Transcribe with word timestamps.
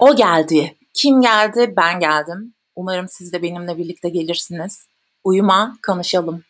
O 0.00 0.16
geldi. 0.16 0.78
Kim 0.94 1.20
geldi? 1.20 1.74
Ben 1.76 2.00
geldim. 2.00 2.54
Umarım 2.76 3.08
siz 3.08 3.32
de 3.32 3.42
benimle 3.42 3.78
birlikte 3.78 4.08
gelirsiniz. 4.08 4.86
Uyuma, 5.24 5.76
konuşalım. 5.86 6.44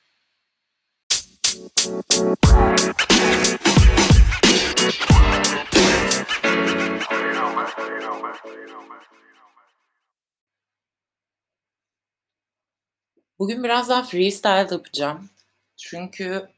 Bugün 13.39 13.65
biraz 13.65 13.89
daha 13.89 14.03
freestyle 14.03 14.75
yapacağım. 14.75 15.31
Çünkü 15.77 16.49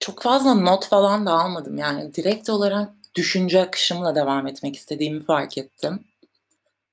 çok 0.00 0.22
fazla 0.22 0.54
not 0.54 0.88
falan 0.88 1.26
da 1.26 1.32
almadım. 1.32 1.78
Yani 1.78 2.14
direkt 2.14 2.50
olarak 2.50 3.03
düşünce 3.14 3.62
akışımla 3.62 4.14
devam 4.14 4.46
etmek 4.46 4.76
istediğimi 4.76 5.24
fark 5.24 5.58
ettim. 5.58 6.04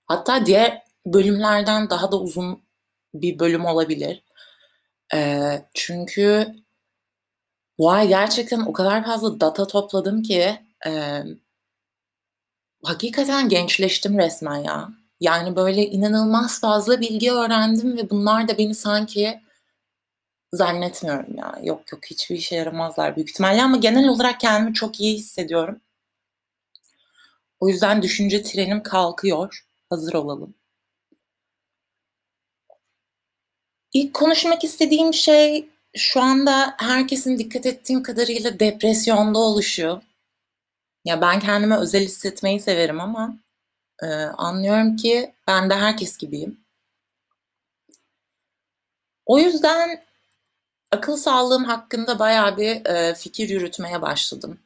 Hatta 0.05 0.45
diğer 0.45 0.84
bölümlerden 1.05 1.90
daha 1.90 2.12
da 2.12 2.20
uzun 2.20 2.64
bir 3.14 3.40
bölüm 3.40 3.66
olabilir. 3.66 4.23
Ee, 5.14 5.62
çünkü 5.73 6.55
bu 7.78 7.92
ay 7.92 8.08
gerçekten 8.08 8.59
o 8.59 8.73
kadar 8.73 9.05
fazla 9.05 9.40
data 9.40 9.68
topladım 9.68 10.23
ki 10.23 10.59
e, 10.88 11.23
hakikaten 12.84 13.50
gençleştim 13.50 14.17
resmen 14.17 14.58
ya. 14.58 14.90
Yani 15.20 15.56
böyle 15.56 15.86
inanılmaz 15.86 16.62
fazla 16.62 17.02
bilgi 17.02 17.31
öğrendim 17.31 17.98
ve 17.98 18.09
bunlar 18.09 18.48
da 18.48 18.58
beni 18.58 18.76
sanki 18.76 19.42
zannetmiyorum 20.53 21.38
ya. 21.38 21.56
Yok 21.64 21.92
yok 21.92 22.06
hiçbir 22.06 22.36
işe 22.36 22.56
yaramazlar 22.56 23.16
büyük 23.16 23.30
ihtimalle 23.30 23.64
ama 23.64 23.78
genel 23.78 24.08
olarak 24.08 24.40
kendimi 24.40 24.73
çok 24.73 25.00
iyi 25.00 25.17
hissediyorum. 25.17 25.81
O 27.62 27.70
yüzden 27.70 28.02
düşünce 28.02 28.44
trenim 28.44 28.84
kalkıyor. 28.84 29.66
Hazır 29.90 30.14
olalım. 30.14 30.56
İlk 33.94 34.14
konuşmak 34.14 34.64
istediğim 34.64 35.14
şey 35.14 35.70
şu 35.95 36.22
anda 36.22 36.76
herkesin 36.78 37.38
dikkat 37.38 37.66
ettiğim 37.66 38.03
kadarıyla 38.03 38.59
depresyonda 38.59 39.40
oluşu. 39.40 40.02
Ya 41.06 41.22
ben 41.22 41.40
kendime 41.40 41.78
özel 41.78 42.03
hissetmeyi 42.03 42.59
severim 42.59 43.00
ama 43.02 43.38
e, 44.03 44.08
anlıyorum 44.16 44.96
ki 44.96 45.34
ben 45.48 45.70
de 45.70 45.75
herkes 45.75 46.18
gibiyim. 46.18 46.59
O 49.25 49.40
yüzden 49.40 50.03
akıl 50.92 51.18
sağlığım 51.18 51.64
hakkında 51.66 52.20
bayağı 52.20 52.58
bir 52.58 52.86
e, 52.86 53.16
fikir 53.16 53.50
yürütmeye 53.50 54.02
başladım. 54.02 54.59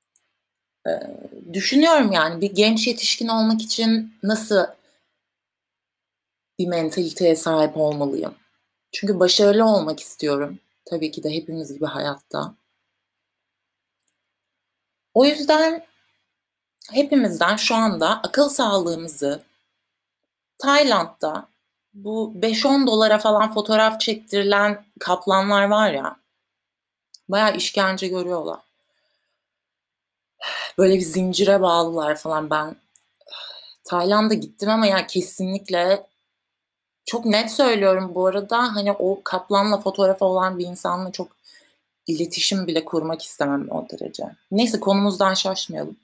E, 0.00 0.69
düşünüyorum 1.52 2.12
yani 2.12 2.40
bir 2.40 2.54
genç 2.54 2.86
yetişkin 2.86 3.28
olmak 3.28 3.62
için 3.62 4.14
nasıl 4.22 4.66
bir 6.58 6.66
mentaliteye 6.66 7.36
sahip 7.36 7.76
olmalıyım? 7.76 8.34
Çünkü 8.92 9.20
başarılı 9.20 9.64
olmak 9.64 10.00
istiyorum. 10.00 10.58
Tabii 10.84 11.10
ki 11.10 11.22
de 11.22 11.30
hepimiz 11.30 11.72
gibi 11.74 11.86
hayatta. 11.86 12.54
O 15.14 15.24
yüzden 15.24 15.86
hepimizden 16.92 17.56
şu 17.56 17.74
anda 17.74 18.08
akıl 18.08 18.48
sağlığımızı 18.48 19.42
Tayland'da 20.58 21.48
bu 21.94 22.34
5-10 22.36 22.86
dolara 22.86 23.18
falan 23.18 23.54
fotoğraf 23.54 24.00
çektirilen 24.00 24.84
kaplanlar 25.00 25.64
var 25.64 25.92
ya 25.92 26.16
bayağı 27.28 27.56
işkence 27.56 28.08
görüyorlar. 28.08 28.69
Böyle 30.78 30.94
bir 30.94 31.00
zincire 31.00 31.62
bağlılar 31.62 32.16
falan 32.16 32.50
ben 32.50 32.76
Tayland'a 33.84 34.34
gittim 34.34 34.70
ama 34.70 34.86
ya 34.86 35.06
kesinlikle 35.06 36.06
çok 37.04 37.24
net 37.24 37.50
söylüyorum 37.50 38.14
bu 38.14 38.26
arada 38.26 38.58
hani 38.76 38.92
o 38.92 39.20
kaplanla 39.24 39.80
fotoğrafı 39.80 40.24
olan 40.24 40.58
bir 40.58 40.66
insanla 40.66 41.12
çok 41.12 41.28
iletişim 42.06 42.66
bile 42.66 42.84
kurmak 42.84 43.22
istemem 43.22 43.70
o 43.70 43.86
derece. 43.90 44.24
Neyse 44.50 44.80
konumuzdan 44.80 45.34
şaşmayalım. 45.34 45.96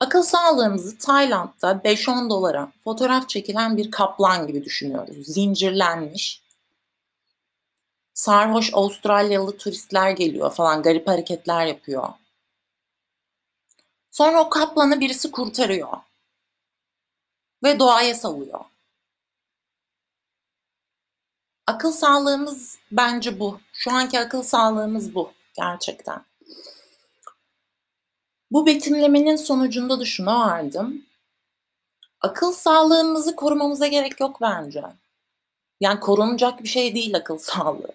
Akıl 0.00 0.22
sağlığımızı 0.22 0.98
Tayland'da 0.98 1.72
5-10 1.72 2.30
dolara 2.30 2.72
fotoğraf 2.84 3.28
çekilen 3.28 3.76
bir 3.76 3.90
kaplan 3.90 4.46
gibi 4.46 4.64
düşünüyoruz. 4.64 5.26
Zincirlenmiş. 5.26 6.42
Sarhoş 8.14 8.74
Avustralyalı 8.74 9.56
turistler 9.56 10.10
geliyor 10.10 10.52
falan 10.52 10.82
garip 10.82 11.08
hareketler 11.08 11.66
yapıyor. 11.66 12.08
Sonra 14.12 14.40
o 14.40 14.50
kaplanı 14.50 15.00
birisi 15.00 15.30
kurtarıyor. 15.30 15.98
Ve 17.64 17.78
doğaya 17.78 18.14
salıyor. 18.14 18.60
Akıl 21.66 21.92
sağlığımız 21.92 22.78
bence 22.92 23.40
bu. 23.40 23.60
Şu 23.72 23.90
anki 23.90 24.20
akıl 24.20 24.42
sağlığımız 24.42 25.14
bu 25.14 25.32
gerçekten. 25.54 26.24
Bu 28.50 28.66
betimlemenin 28.66 29.36
sonucunda 29.36 30.00
da 30.00 30.04
şuna 30.04 30.40
vardım. 30.40 31.06
Akıl 32.20 32.52
sağlığımızı 32.52 33.36
korumamıza 33.36 33.86
gerek 33.86 34.20
yok 34.20 34.40
bence. 34.40 34.82
Yani 35.80 36.00
korunacak 36.00 36.62
bir 36.62 36.68
şey 36.68 36.94
değil 36.94 37.16
akıl 37.16 37.38
sağlığı. 37.38 37.92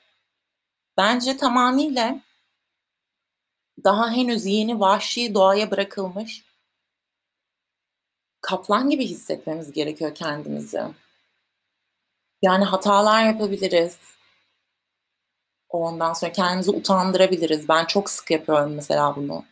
Bence 0.98 1.38
tamamıyla 1.38 2.20
daha 3.84 4.12
henüz 4.12 4.46
yeni 4.46 4.80
vahşi 4.80 5.34
doğaya 5.34 5.72
bırakılmış 5.72 6.44
kaplan 8.42 8.90
gibi 8.90 9.06
hissetmemiz 9.06 9.72
gerekiyor 9.72 10.16
kendimizi. 10.16 10.82
Yani 12.42 12.66
hatalar 12.66 13.26
yapabiliriz. 13.26 13.98
Ondan 15.70 16.14
sonra 16.14 16.32
kendimizi 16.32 16.72
utandırabiliriz. 16.72 17.70
Ben 17.70 17.86
çok 17.86 18.10
sık 18.10 18.32
yapıyorum 18.32 18.74
mesela 18.76 19.16
bunu. 19.16 19.46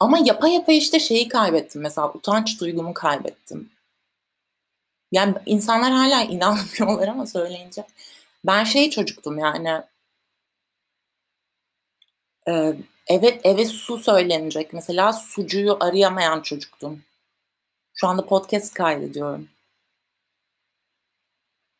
Ama 0.00 0.18
yapa 0.18 0.48
yapa 0.48 0.72
işte 0.72 1.00
şeyi 1.00 1.28
kaybettim. 1.28 1.82
Mesela 1.82 2.12
utanç 2.12 2.60
duygumu 2.60 2.94
kaybettim. 2.94 3.70
Yani 5.12 5.34
insanlar 5.46 5.92
hala 5.92 6.22
inanmıyorlar 6.22 7.08
ama 7.08 7.26
söyleyince. 7.26 7.86
Ben 8.44 8.64
şey 8.64 8.90
çocuktum 8.90 9.38
yani. 9.38 9.82
E, 12.48 12.76
eve, 13.06 13.40
eve 13.44 13.64
su 13.64 13.98
söylenecek. 13.98 14.72
Mesela 14.72 15.12
sucuyu 15.12 15.76
arayamayan 15.80 16.42
çocuktum. 16.42 17.02
Şu 17.94 18.06
anda 18.06 18.26
podcast 18.26 18.74
kaydediyorum. 18.74 19.48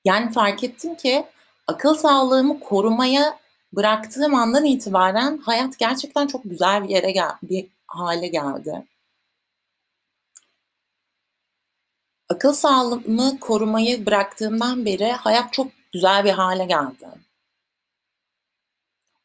Yani 0.05 0.33
fark 0.33 0.65
ettim 0.65 0.95
ki 0.95 1.27
akıl 1.67 1.95
sağlığımı 1.95 2.61
korumaya 2.61 3.39
bıraktığım 3.73 4.35
andan 4.35 4.65
itibaren 4.65 5.39
hayat 5.39 5.79
gerçekten 5.79 6.27
çok 6.27 6.45
güzel 6.45 6.85
bir 6.85 6.89
yere 6.89 7.11
gel 7.11 7.33
bir 7.43 7.67
hale 7.87 8.29
geldi. 8.29 8.87
Akıl 12.29 12.53
sağlığımı 12.53 13.41
korumayı 13.41 14.07
bıraktığımdan 14.07 14.85
beri 14.85 15.13
hayat 15.13 15.53
çok 15.53 15.67
güzel 15.93 16.25
bir 16.25 16.31
hale 16.31 16.65
geldi. 16.65 17.09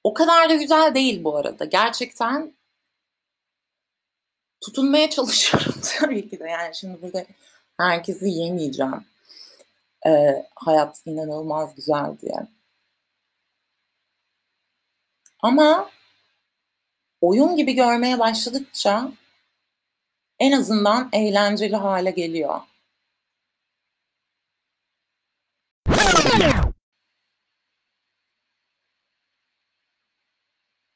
O 0.03 0.13
kadar 0.13 0.49
da 0.49 0.55
güzel 0.55 0.95
değil 0.95 1.23
bu 1.23 1.37
arada. 1.37 1.65
Gerçekten 1.65 2.53
tutunmaya 4.61 5.09
çalışıyorum 5.09 5.81
tabii 5.99 6.29
ki 6.29 6.39
de. 6.39 6.49
Yani 6.49 6.75
şimdi 6.75 7.01
burada 7.01 7.25
herkesi 7.77 8.29
yemeyeceğim. 8.29 9.05
Ee, 10.07 10.45
hayat 10.55 11.01
inanılmaz 11.05 11.75
güzel 11.75 12.17
diye. 12.21 12.47
Ama 15.39 15.89
oyun 17.21 17.55
gibi 17.55 17.73
görmeye 17.73 18.19
başladıkça 18.19 19.11
en 20.39 20.51
azından 20.51 21.09
eğlenceli 21.13 21.75
hale 21.75 22.11
geliyor. 22.11 22.59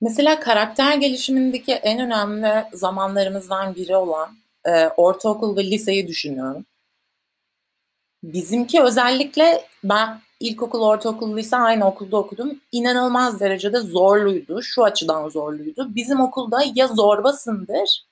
Mesela 0.06 0.40
karakter 0.40 0.98
gelişimindeki 0.98 1.74
en 1.74 2.00
önemli 2.00 2.66
zamanlarımızdan 2.74 3.76
biri 3.76 3.96
olan 3.96 4.38
e, 4.66 4.88
ortaokul 4.88 5.58
ve 5.58 5.64
liseyi 5.64 6.08
düşünüyorum. 6.08 6.66
Bizimki 8.24 8.82
özellikle 8.82 9.66
ben 9.84 10.22
ilkokul, 10.40 10.82
ortaokul, 10.82 11.38
lise 11.38 11.58
aynı 11.58 11.88
okulda 11.88 12.18
okudum. 12.18 12.62
İnanılmaz 12.72 13.40
derecede 13.40 13.80
zorluydu. 13.80 14.62
Şu 14.64 14.84
açıdan 14.84 15.30
zorluydu. 15.30 15.96
Bizim 15.96 16.20
okulda 16.20 16.64
ya 16.76 16.88
zorbasındır 16.88 18.06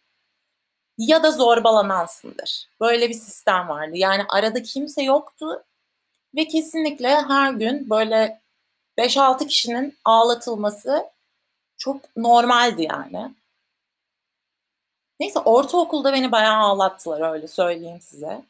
ya 0.98 1.24
da 1.24 1.32
zorbalanansındır. 1.32 2.70
Böyle 2.82 3.10
bir 3.10 3.14
sistem 3.14 3.70
vardı. 3.70 3.92
Yani 3.94 4.24
arada 4.30 4.62
kimse 4.62 5.04
yoktu 5.04 5.64
ve 6.36 6.48
kesinlikle 6.48 7.10
her 7.10 7.54
gün 7.54 7.90
böyle 7.90 8.42
5-6 8.98 9.48
kişinin 9.48 9.98
ağlatılması 10.06 11.13
çok 11.84 12.18
normaldi 12.18 12.88
yani. 12.92 13.36
Neyse 15.20 15.40
ortaokulda 15.40 16.14
beni 16.14 16.32
bayağı 16.32 16.58
ağlattılar 16.58 17.34
öyle 17.34 17.48
söyleyeyim 17.48 18.02
size. 18.02 18.46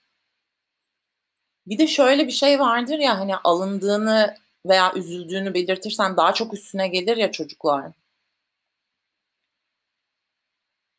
Bir 1.68 1.78
de 1.78 1.88
şöyle 1.88 2.28
bir 2.28 2.32
şey 2.32 2.60
vardır 2.60 3.00
ya 3.00 3.20
hani 3.20 3.36
alındığını 3.38 4.38
veya 4.66 4.94
üzüldüğünü 4.94 5.54
belirtirsen 5.54 6.18
daha 6.18 6.34
çok 6.34 6.54
üstüne 6.54 6.88
gelir 6.88 7.18
ya 7.18 7.32
çocuklar. 7.32 7.92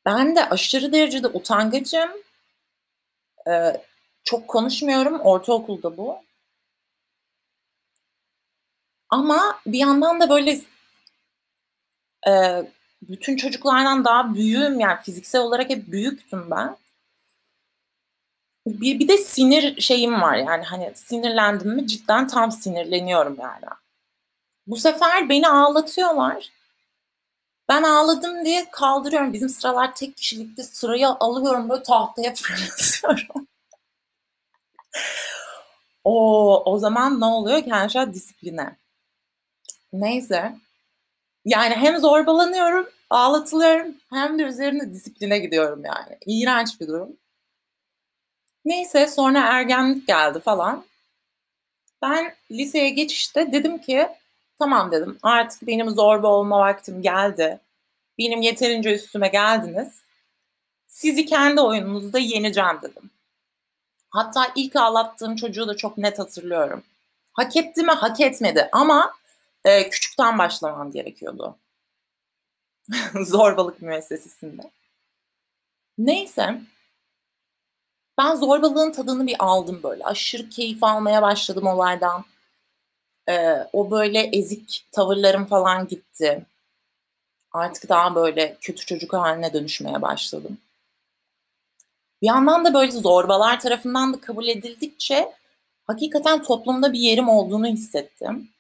Ben 0.06 0.36
de 0.36 0.48
aşırı 0.50 0.92
derecede 0.92 1.26
utangacım. 1.28 2.10
Ee, 3.48 3.82
çok 4.24 4.48
konuşmuyorum. 4.48 5.20
Ortaokulda 5.20 5.96
bu. 5.96 6.18
Ama 9.10 9.60
bir 9.66 9.78
yandan 9.78 10.20
da 10.20 10.30
böyle 10.30 10.60
e, 12.28 12.62
bütün 13.02 13.36
çocuklardan 13.36 14.04
daha 14.04 14.34
büyüğüm 14.34 14.80
yani 14.80 14.98
fiziksel 15.02 15.40
olarak 15.40 15.70
hep 15.70 15.86
büyüktüm 15.92 16.50
ben. 16.50 16.76
Bir, 18.66 18.98
bir 18.98 19.08
de 19.08 19.18
sinir 19.18 19.80
şeyim 19.80 20.22
var 20.22 20.36
yani 20.36 20.64
hani 20.64 20.92
sinirlendim 20.94 21.70
mi 21.74 21.86
cidden 21.86 22.26
tam 22.28 22.52
sinirleniyorum 22.52 23.36
yani. 23.40 23.64
Bu 24.66 24.76
sefer 24.76 25.28
beni 25.28 25.48
ağlatıyorlar. 25.48 26.50
Ben 27.68 27.82
ağladım 27.82 28.44
diye 28.44 28.70
kaldırıyorum. 28.70 29.32
Bizim 29.32 29.48
sıralar 29.48 29.94
tek 29.94 30.16
kişilikte 30.16 30.62
sırayı 30.62 31.08
alıyorum 31.08 31.68
böyle 31.68 31.82
tahtaya 31.82 32.34
fırlatıyorum. 32.34 33.48
o, 36.04 36.72
o 36.72 36.78
zaman 36.78 37.20
ne 37.20 37.24
oluyor? 37.24 37.64
Kendişer 37.64 38.14
disipline. 38.14 38.76
Neyse. 39.92 40.54
Yani 41.44 41.74
hem 41.74 41.98
zorbalanıyorum, 41.98 42.88
ağlatılıyorum 43.10 43.94
hem 44.10 44.38
de 44.38 44.42
üzerine 44.42 44.92
disipline 44.92 45.38
gidiyorum 45.38 45.82
yani. 45.84 46.18
İğrenç 46.26 46.80
bir 46.80 46.88
durum. 46.88 47.16
Neyse 48.64 49.06
sonra 49.06 49.38
ergenlik 49.40 50.06
geldi 50.06 50.40
falan. 50.40 50.84
Ben 52.02 52.34
liseye 52.50 52.90
geçişte 52.90 53.52
dedim 53.52 53.78
ki 53.78 54.08
tamam 54.58 54.92
dedim 54.92 55.18
artık 55.22 55.66
benim 55.66 55.90
zorba 55.90 56.28
olma 56.28 56.58
vaktim 56.58 57.02
geldi. 57.02 57.60
Benim 58.18 58.42
yeterince 58.42 58.94
üstüme 58.94 59.28
geldiniz. 59.28 60.00
Sizi 60.86 61.26
kendi 61.26 61.60
oyununuzda 61.60 62.18
yeneceğim 62.18 62.78
dedim. 62.82 63.10
Hatta 64.10 64.52
ilk 64.56 64.76
ağlattığım 64.76 65.36
çocuğu 65.36 65.68
da 65.68 65.76
çok 65.76 65.98
net 65.98 66.18
hatırlıyorum. 66.18 66.82
Hak 67.32 67.56
etti 67.56 67.82
mi 67.82 67.90
hak 67.92 68.20
etmedi 68.20 68.68
ama 68.72 69.14
e, 69.64 69.90
küçükten 69.90 70.38
başlamam 70.38 70.90
gerekiyordu. 70.90 71.58
Zorbalık 73.26 73.82
müessesesinde. 73.82 74.70
Neyse 75.98 76.60
ben 78.18 78.34
zorbalığın 78.34 78.92
tadını 78.92 79.26
bir 79.26 79.36
aldım 79.38 79.82
böyle. 79.82 80.04
Aşırı 80.04 80.48
keyif 80.48 80.84
almaya 80.84 81.22
başladım 81.22 81.66
olaydan. 81.66 82.24
Ee, 83.28 83.56
o 83.72 83.90
böyle 83.90 84.20
ezik 84.20 84.86
tavırlarım 84.92 85.46
falan 85.46 85.88
gitti. 85.88 86.46
Artık 87.52 87.88
daha 87.88 88.14
böyle 88.14 88.56
kötü 88.60 88.86
çocuk 88.86 89.12
haline 89.12 89.52
dönüşmeye 89.52 90.02
başladım. 90.02 90.58
Bir 92.22 92.26
yandan 92.26 92.64
da 92.64 92.74
böyle 92.74 92.92
zorbalar 92.92 93.60
tarafından 93.60 94.14
da 94.14 94.20
kabul 94.20 94.48
edildikçe 94.48 95.32
hakikaten 95.86 96.42
toplumda 96.42 96.92
bir 96.92 96.98
yerim 96.98 97.28
olduğunu 97.28 97.66
hissettim. 97.66 98.53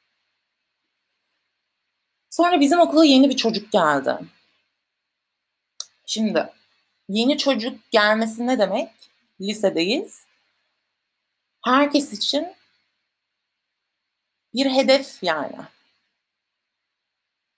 Sonra 2.34 2.60
bizim 2.60 2.80
okula 2.80 3.04
yeni 3.04 3.30
bir 3.30 3.36
çocuk 3.36 3.72
geldi. 3.72 4.18
Şimdi 6.06 6.52
yeni 7.08 7.38
çocuk 7.38 7.90
gelmesi 7.90 8.46
ne 8.46 8.58
demek? 8.58 8.90
lisedeyiz. 9.40 10.26
Herkes 11.64 12.12
için 12.12 12.46
bir 14.54 14.70
hedef 14.70 15.22
yani. 15.22 15.56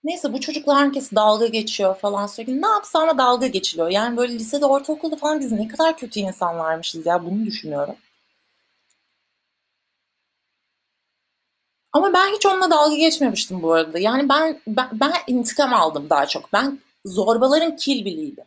Neyse 0.03 0.33
bu 0.33 0.41
çocuklar 0.41 0.77
herkes 0.77 1.11
dalga 1.11 1.47
geçiyor 1.47 1.95
falan 1.95 2.27
sürekli. 2.27 2.61
Ne 2.61 2.67
yapsa 2.67 2.99
ama 2.99 3.17
dalga 3.17 3.47
geçiliyor. 3.47 3.89
Yani 3.89 4.17
böyle 4.17 4.33
lisede, 4.33 4.65
ortaokulda 4.65 5.15
falan 5.15 5.39
biz 5.39 5.51
ne 5.51 5.67
kadar 5.67 5.97
kötü 5.97 6.19
insanlarmışız 6.19 7.05
ya 7.05 7.25
bunu 7.25 7.45
düşünüyorum. 7.45 7.95
Ama 11.97 12.13
ben 12.13 12.33
hiç 12.35 12.45
onunla 12.45 12.71
dalga 12.71 12.95
geçmemiştim 12.95 13.61
bu 13.61 13.73
arada. 13.73 13.99
Yani 13.99 14.29
ben, 14.29 14.61
ben, 14.67 14.89
ben 14.93 15.13
intikam 15.27 15.73
aldım 15.73 16.09
daha 16.09 16.25
çok. 16.27 16.53
Ben 16.53 16.79
zorbaların 17.05 17.75
kilbiliydim. 17.75 18.45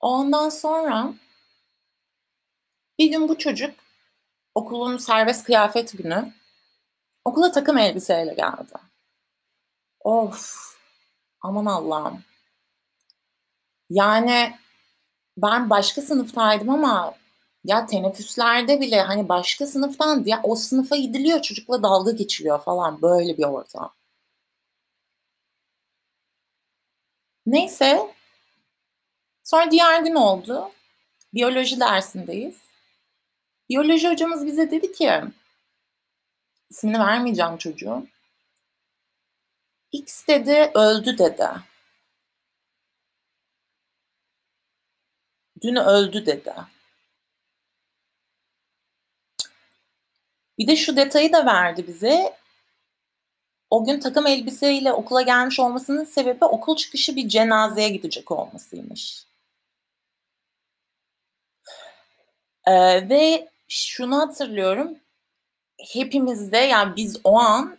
Ondan 0.00 0.48
sonra 0.48 1.14
bir 2.98 3.10
gün 3.10 3.28
bu 3.28 3.38
çocuk 3.38 3.74
okulun 4.54 4.96
serbest 4.96 5.44
kıyafet 5.44 5.98
günü 5.98 6.32
okula 7.24 7.52
takım 7.52 7.78
elbiseyle 7.78 8.34
geldi. 8.34 8.74
Of 10.00 10.56
aman 11.40 11.66
Allah'ım. 11.66 12.24
Yani 13.90 14.58
ben 15.36 15.70
başka 15.70 16.02
sınıftaydım 16.02 16.70
ama 16.70 17.14
ya 17.66 17.86
teneffüslerde 17.86 18.80
bile 18.80 19.00
hani 19.00 19.28
başka 19.28 19.66
sınıftan 19.66 20.24
ya 20.26 20.40
o 20.42 20.54
sınıfa 20.56 20.96
gidiliyor 20.96 21.42
çocukla 21.42 21.82
dalga 21.82 22.10
geçiliyor 22.12 22.60
falan 22.62 23.02
böyle 23.02 23.38
bir 23.38 23.44
ortam. 23.44 23.94
Neyse 27.46 28.16
Sonra 29.46 29.70
diğer 29.70 30.02
gün 30.02 30.14
oldu. 30.14 30.72
Biyoloji 31.34 31.80
dersindeyiz. 31.80 32.56
Biyoloji 33.68 34.08
hocamız 34.08 34.46
bize 34.46 34.70
dedi 34.70 34.92
ki, 34.92 35.22
ismini 36.70 36.98
vermeyeceğim 36.98 37.56
çocuğun. 37.56 38.10
X 39.92 40.26
dedi, 40.28 40.70
öldü 40.74 41.18
dedi. 41.18 41.48
Dün 45.62 45.76
öldü 45.76 46.26
dedi. 46.26 46.54
Bir 50.58 50.66
de 50.66 50.76
şu 50.76 50.96
detayı 50.96 51.32
da 51.32 51.46
verdi 51.46 51.86
bize. 51.86 52.36
O 53.70 53.84
gün 53.84 54.00
takım 54.00 54.26
elbiseyle 54.26 54.92
okula 54.92 55.22
gelmiş 55.22 55.60
olmasının 55.60 56.04
sebebi 56.04 56.44
okul 56.44 56.76
çıkışı 56.76 57.16
bir 57.16 57.28
cenazeye 57.28 57.88
gidecek 57.88 58.30
olmasıymış. 58.30 59.26
Ee, 62.66 63.08
ve 63.08 63.48
şunu 63.68 64.18
hatırlıyorum. 64.18 64.98
Hepimizde 65.92 66.56
yani 66.58 66.96
biz 66.96 67.20
o 67.24 67.38
an 67.38 67.78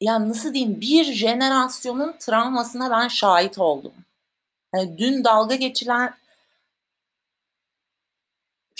yani 0.00 0.28
nasıl 0.28 0.54
diyeyim 0.54 0.80
bir 0.80 1.04
jenerasyonun 1.04 2.16
travmasına 2.18 2.90
ben 2.90 3.08
şahit 3.08 3.58
oldum. 3.58 3.92
Yani 4.74 4.98
dün 4.98 5.24
dalga 5.24 5.54
geçilen 5.54 6.14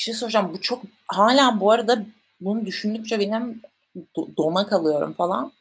bir 0.01 0.05
şey 0.05 0.15
soracağım. 0.15 0.53
Bu 0.55 0.61
çok 0.61 0.83
hala 1.09 1.61
bu 1.61 1.71
arada 1.71 2.07
bunu 2.41 2.67
düşündükçe 2.67 3.19
benim 3.21 3.63
dona 4.37 4.67
kalıyorum 4.67 5.13
falan. 5.13 5.53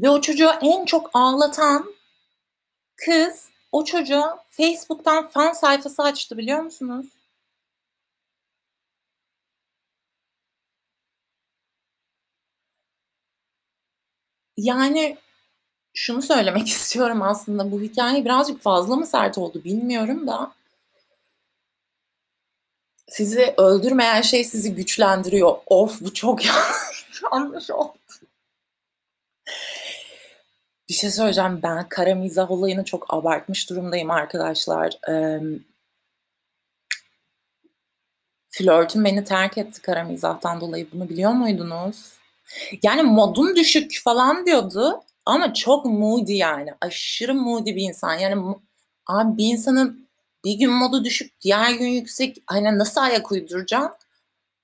Ve 0.00 0.10
o 0.10 0.20
çocuğu 0.20 0.50
en 0.62 0.84
çok 0.84 1.10
ağlatan 1.14 1.94
kız 2.96 3.50
o 3.72 3.84
çocuğa 3.84 4.44
Facebook'tan 4.50 5.28
fan 5.28 5.52
sayfası 5.52 6.02
açtı 6.02 6.38
biliyor 6.38 6.60
musunuz? 6.60 7.06
Yani 14.56 15.16
şunu 15.94 16.22
söylemek 16.22 16.68
istiyorum 16.68 17.22
aslında 17.22 17.72
bu 17.72 17.80
hikaye 17.82 18.24
birazcık 18.24 18.60
fazla 18.62 18.96
mı 18.96 19.06
sert 19.06 19.38
oldu 19.38 19.64
bilmiyorum 19.64 20.26
da 20.26 20.52
sizi 23.12 23.54
öldürmeyen 23.56 24.22
şey 24.22 24.44
sizi 24.44 24.74
güçlendiriyor. 24.74 25.56
Of 25.66 26.00
bu 26.00 26.14
çok 26.14 26.40
yanlış 27.32 27.70
oldu. 27.70 27.92
Bir 30.88 30.94
şey 30.94 31.10
söyleyeceğim. 31.10 31.60
Ben 31.62 31.88
kara 31.88 32.14
mizah 32.14 32.50
olayını 32.50 32.84
çok 32.84 33.14
abartmış 33.14 33.70
durumdayım 33.70 34.10
arkadaşlar. 34.10 34.92
Ee, 35.10 35.40
flörtüm 38.48 39.04
beni 39.04 39.24
terk 39.24 39.58
etti 39.58 39.82
kara 39.82 40.04
mizahtan 40.04 40.60
dolayı. 40.60 40.88
Bunu 40.92 41.08
biliyor 41.08 41.32
muydunuz? 41.32 42.12
Yani 42.82 43.02
modum 43.02 43.56
düşük 43.56 44.00
falan 44.04 44.46
diyordu. 44.46 45.02
Ama 45.26 45.54
çok 45.54 45.84
moody 45.84 46.36
yani. 46.36 46.70
Aşırı 46.80 47.34
moody 47.34 47.76
bir 47.76 47.82
insan. 47.82 48.14
Yani 48.14 48.56
abi 49.06 49.38
bir 49.38 49.46
insanın 49.46 50.08
bir 50.44 50.54
gün 50.54 50.70
modu 50.70 51.04
düşük, 51.04 51.40
diğer 51.40 51.72
gün 51.72 51.86
yüksek. 51.86 52.42
Hani 52.46 52.78
nasıl 52.78 53.00
ayak 53.00 53.32
uyduracaksın? 53.32 54.02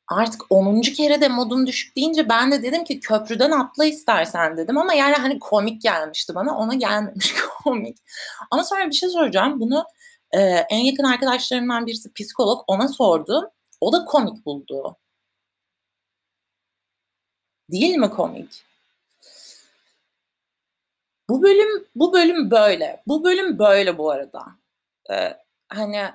artık 0.09 0.43
10. 0.51 0.81
kere 0.81 1.21
de 1.21 1.29
modum 1.29 1.67
düşük 1.67 1.97
deyince 1.97 2.29
ben 2.29 2.53
de 2.53 2.63
dedim 2.63 2.85
ki 2.85 3.01
köprüden 3.01 3.51
atla 3.51 3.85
istersen 3.85 4.57
dedim 4.57 4.79
ama 4.79 4.95
yani 4.95 5.15
hani 5.15 5.39
komik 5.39 5.83
gelmişti 5.83 6.35
bana 6.35 6.59
ona 6.59 6.75
gelmemiş 6.75 7.35
komik. 7.65 7.99
Ama 8.51 8.65
sonra 8.65 8.87
bir 8.87 8.93
şey 8.95 9.09
soracağım 9.09 9.61
bunu 9.61 9.85
e, 10.33 10.41
en 10.71 10.79
yakın 10.79 11.05
arkadaşlarımdan 11.05 11.87
birisi 11.87 12.13
psikolog 12.13 12.65
ona 12.67 12.89
sordu. 12.89 13.51
O 13.81 13.93
da 13.93 14.05
komik 14.05 14.47
buldu. 14.47 14.97
Değil 17.71 17.97
mi 17.97 18.11
komik? 18.11 18.65
Bu 21.29 21.43
bölüm 21.43 21.87
bu 21.95 22.13
bölüm 22.13 22.51
böyle. 22.51 23.03
Bu 23.07 23.25
bölüm 23.25 23.59
böyle 23.59 23.99
bu 23.99 24.11
arada. 24.11 24.47
Ee, 25.11 25.37
hani 25.69 26.13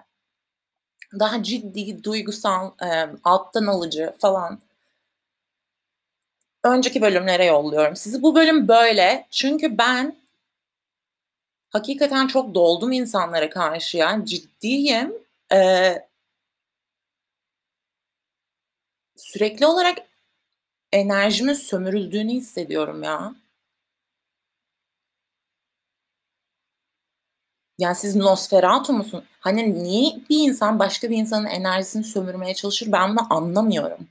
daha 1.19 1.43
ciddi, 1.43 2.03
duygusal, 2.03 2.71
e, 2.81 3.09
alttan 3.23 3.65
alıcı 3.65 4.15
falan. 4.19 4.59
Önceki 6.63 7.01
bölümlere 7.01 7.45
yolluyorum 7.45 7.95
sizi. 7.95 8.21
Bu 8.21 8.35
bölüm 8.35 8.67
böyle. 8.67 9.27
Çünkü 9.31 9.77
ben 9.77 10.15
hakikaten 11.69 12.27
çok 12.27 12.55
doldum 12.55 12.91
insanlara 12.91 13.49
karşı 13.49 13.97
yani 13.97 14.25
ciddiyim. 14.25 15.13
Ee, 15.53 16.07
sürekli 19.15 19.65
olarak 19.65 19.97
enerjimin 20.91 21.53
sömürüldüğünü 21.53 22.31
hissediyorum 22.31 23.03
ya. 23.03 23.35
Yani 27.83 27.95
siz 27.95 28.15
Nosferatu 28.15 28.93
musun? 28.93 29.23
Hani 29.39 29.83
niye 29.83 30.15
bir 30.29 30.37
insan 30.49 30.79
başka 30.79 31.09
bir 31.09 31.17
insanın 31.17 31.45
enerjisini 31.45 32.03
sömürmeye 32.03 32.53
çalışır 32.53 32.91
ben 32.91 33.09
bunu 33.11 33.33
anlamıyorum. 33.33 34.07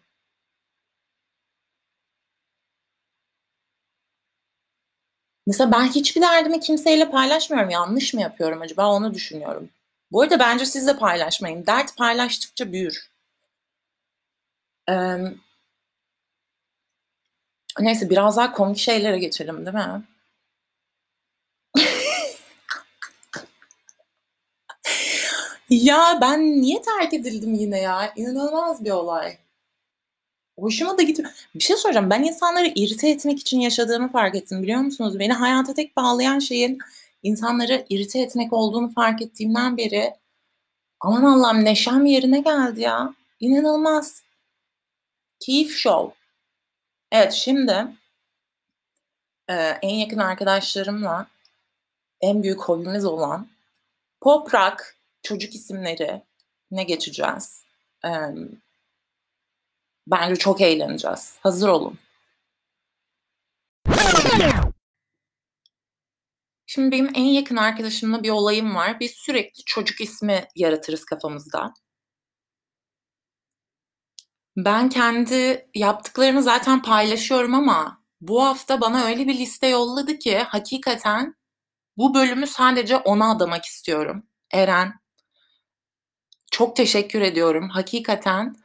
Mesela 5.47 5.73
ben 5.73 5.87
hiçbir 5.87 6.21
derdimi 6.21 6.61
kimseyle 6.61 7.11
paylaşmıyorum. 7.11 7.71
Yanlış 7.71 8.15
mı 8.15 8.21
yapıyorum 8.21 8.61
acaba 8.63 8.89
onu 8.93 9.15
düşünüyorum. 9.15 9.71
Bu 10.13 10.23
arada 10.23 10.39
bence 10.39 10.67
siz 10.67 10.87
de 10.87 10.97
paylaşmayın. 10.97 11.67
Dert 11.67 11.97
paylaştıkça 11.97 12.73
büyür. 12.73 13.11
Ee, 14.89 15.37
neyse 17.81 18.11
biraz 18.11 18.37
daha 18.37 18.53
komik 18.53 18.79
şeylere 18.79 19.19
geçelim 19.19 19.67
değil 19.67 19.77
mi? 19.77 20.03
Ya 25.73 26.19
ben 26.21 26.63
niye 26.63 26.83
terk 26.83 27.15
edildim 27.15 27.55
yine 27.55 27.81
ya? 27.81 28.13
İnanılmaz 28.17 28.85
bir 28.85 28.91
olay. 28.91 29.39
Hoşuma 30.59 30.99
da 30.99 31.03
gitmiyor. 31.03 31.33
Bir 31.55 31.61
şey 31.61 31.77
soracağım. 31.77 32.11
Ben 32.11 32.23
insanları 32.23 32.67
irite 32.67 33.09
etmek 33.09 33.41
için 33.41 33.61
yaşadığımı 33.61 34.13
fark 34.13 34.35
ettim 34.35 34.63
biliyor 34.63 34.81
musunuz? 34.81 35.19
Beni 35.19 35.33
hayata 35.33 35.75
tek 35.75 35.97
bağlayan 35.97 36.39
şeyin 36.39 36.79
insanları 37.23 37.87
irite 37.89 38.21
etmek 38.21 38.53
olduğunu 38.53 38.93
fark 38.93 39.23
ettiğimden 39.23 39.77
beri 39.77 40.15
aman 41.01 41.25
Allah'ım 41.25 41.65
neşem 41.65 42.07
yerine 42.07 42.41
geldi 42.41 42.81
ya. 42.81 43.15
İnanılmaz. 43.41 44.23
Keyif 45.41 45.77
show. 45.77 46.15
Evet 47.13 47.33
şimdi 47.33 47.87
e, 49.49 49.55
en 49.83 49.95
yakın 49.95 50.19
arkadaşlarımla 50.19 51.27
en 52.21 52.43
büyük 52.43 52.61
hobimiz 52.61 53.05
olan 53.05 53.49
pop 54.21 54.55
rock 54.55 55.02
çocuk 55.23 55.55
isimleri 55.55 56.23
ne 56.71 56.85
geçeceğiz. 56.85 57.65
Ee, 58.05 58.11
bence 60.07 60.37
çok 60.37 60.61
eğleneceğiz. 60.61 61.37
Hazır 61.41 61.69
olun. 61.69 61.99
Şimdi 66.67 66.91
benim 66.93 67.11
en 67.15 67.25
yakın 67.25 67.57
arkadaşımla 67.57 68.23
bir 68.23 68.31
olayım 68.31 68.75
var. 68.75 69.01
Biz 69.01 69.11
sürekli 69.13 69.65
çocuk 69.65 70.01
ismi 70.01 70.45
yaratırız 70.57 71.05
kafamızda. 71.05 71.75
Ben 74.57 74.89
kendi 74.89 75.69
yaptıklarımı 75.75 76.43
zaten 76.43 76.83
paylaşıyorum 76.83 77.55
ama 77.55 78.05
bu 78.21 78.45
hafta 78.45 78.81
bana 78.81 79.05
öyle 79.05 79.27
bir 79.29 79.39
liste 79.39 79.67
yolladı 79.67 80.19
ki 80.19 80.39
hakikaten 80.39 81.35
bu 81.97 82.15
bölümü 82.15 82.47
sadece 82.47 82.97
ona 82.97 83.31
adamak 83.31 83.65
istiyorum. 83.65 84.27
Eren, 84.53 85.02
çok 86.63 86.77
teşekkür 86.77 87.21
ediyorum. 87.21 87.69
Hakikaten 87.69 88.57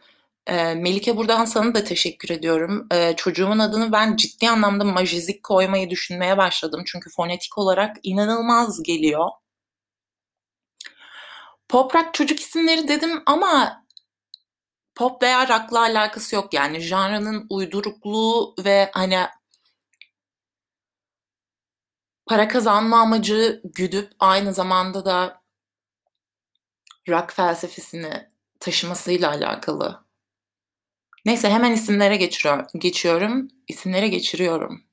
e, 0.48 0.76
Melike 0.76 1.18
buradan 1.18 1.46
sana 1.46 1.76
da 1.76 1.84
teşekkür 1.84 2.30
ediyorum. 2.30 2.88
E, 2.92 3.16
çocuğumun 3.16 3.60
adını 3.60 3.92
ben 3.92 4.16
ciddi 4.16 4.50
anlamda 4.50 4.84
majizik 4.84 5.44
koymayı 5.44 5.90
düşünmeye 5.90 6.38
başladım. 6.38 6.84
Çünkü 6.88 7.10
fonetik 7.10 7.58
olarak 7.58 7.98
inanılmaz 8.04 8.84
geliyor. 8.84 9.30
Pop 11.70 11.96
rock 11.96 12.14
çocuk 12.14 12.40
isimleri 12.40 12.88
dedim 12.88 13.24
ama 13.26 13.84
pop 14.96 15.24
veya 15.24 15.48
rock'la 15.48 15.80
alakası 15.80 16.36
yok 16.36 16.54
yani. 16.54 16.80
Janrının 16.80 17.48
uydurukluğu 17.50 18.56
ve 18.66 18.90
hani 18.94 19.20
para 22.28 22.48
kazanma 22.48 23.00
amacı 23.02 23.62
güdüp 23.64 24.12
aynı 24.20 24.54
zamanda 24.54 25.06
da 25.06 25.42
rock 27.10 27.34
felsefesini 27.34 28.30
taşımasıyla 28.60 29.30
alakalı. 29.30 30.08
Neyse 31.26 31.50
hemen 31.50 31.72
isimlere 31.72 32.18
geçiyor, 32.18 32.66
geçiyorum. 32.78 33.48
İsimlere 33.68 34.08
geçiriyorum. 34.08 34.84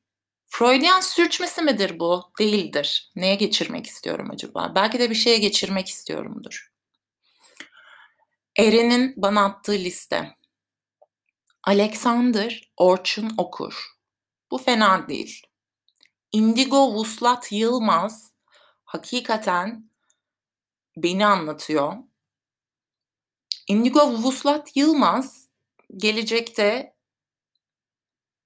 Freudian 0.46 1.00
sürçmesi 1.00 1.62
midir 1.62 1.98
bu? 1.98 2.32
Değildir. 2.38 3.12
Neye 3.16 3.34
geçirmek 3.34 3.86
istiyorum 3.86 4.30
acaba? 4.30 4.72
Belki 4.74 4.98
de 4.98 5.10
bir 5.10 5.14
şeye 5.14 5.38
geçirmek 5.38 5.88
istiyorumdur. 5.88 6.72
Eren'in 8.58 9.14
bana 9.16 9.44
attığı 9.44 9.72
liste. 9.72 10.36
Alexander 11.64 12.72
Orçun 12.76 13.34
Okur. 13.38 13.86
Bu 14.50 14.58
fena 14.58 15.08
değil. 15.08 15.42
Indigo 16.32 16.94
Vuslat 16.94 17.52
Yılmaz 17.52 18.32
hakikaten 18.84 19.90
beni 20.96 21.26
anlatıyor. 21.26 21.94
Indigo 23.66 24.12
Vuslat 24.12 24.76
Yılmaz 24.76 25.48
gelecekte 25.96 26.94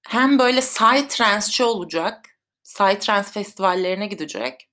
hem 0.09 0.39
böyle 0.39 0.61
psytrance 0.61 1.65
olacak, 1.65 2.39
psytrance 2.65 3.29
festivallerine 3.29 4.07
gidecek, 4.07 4.69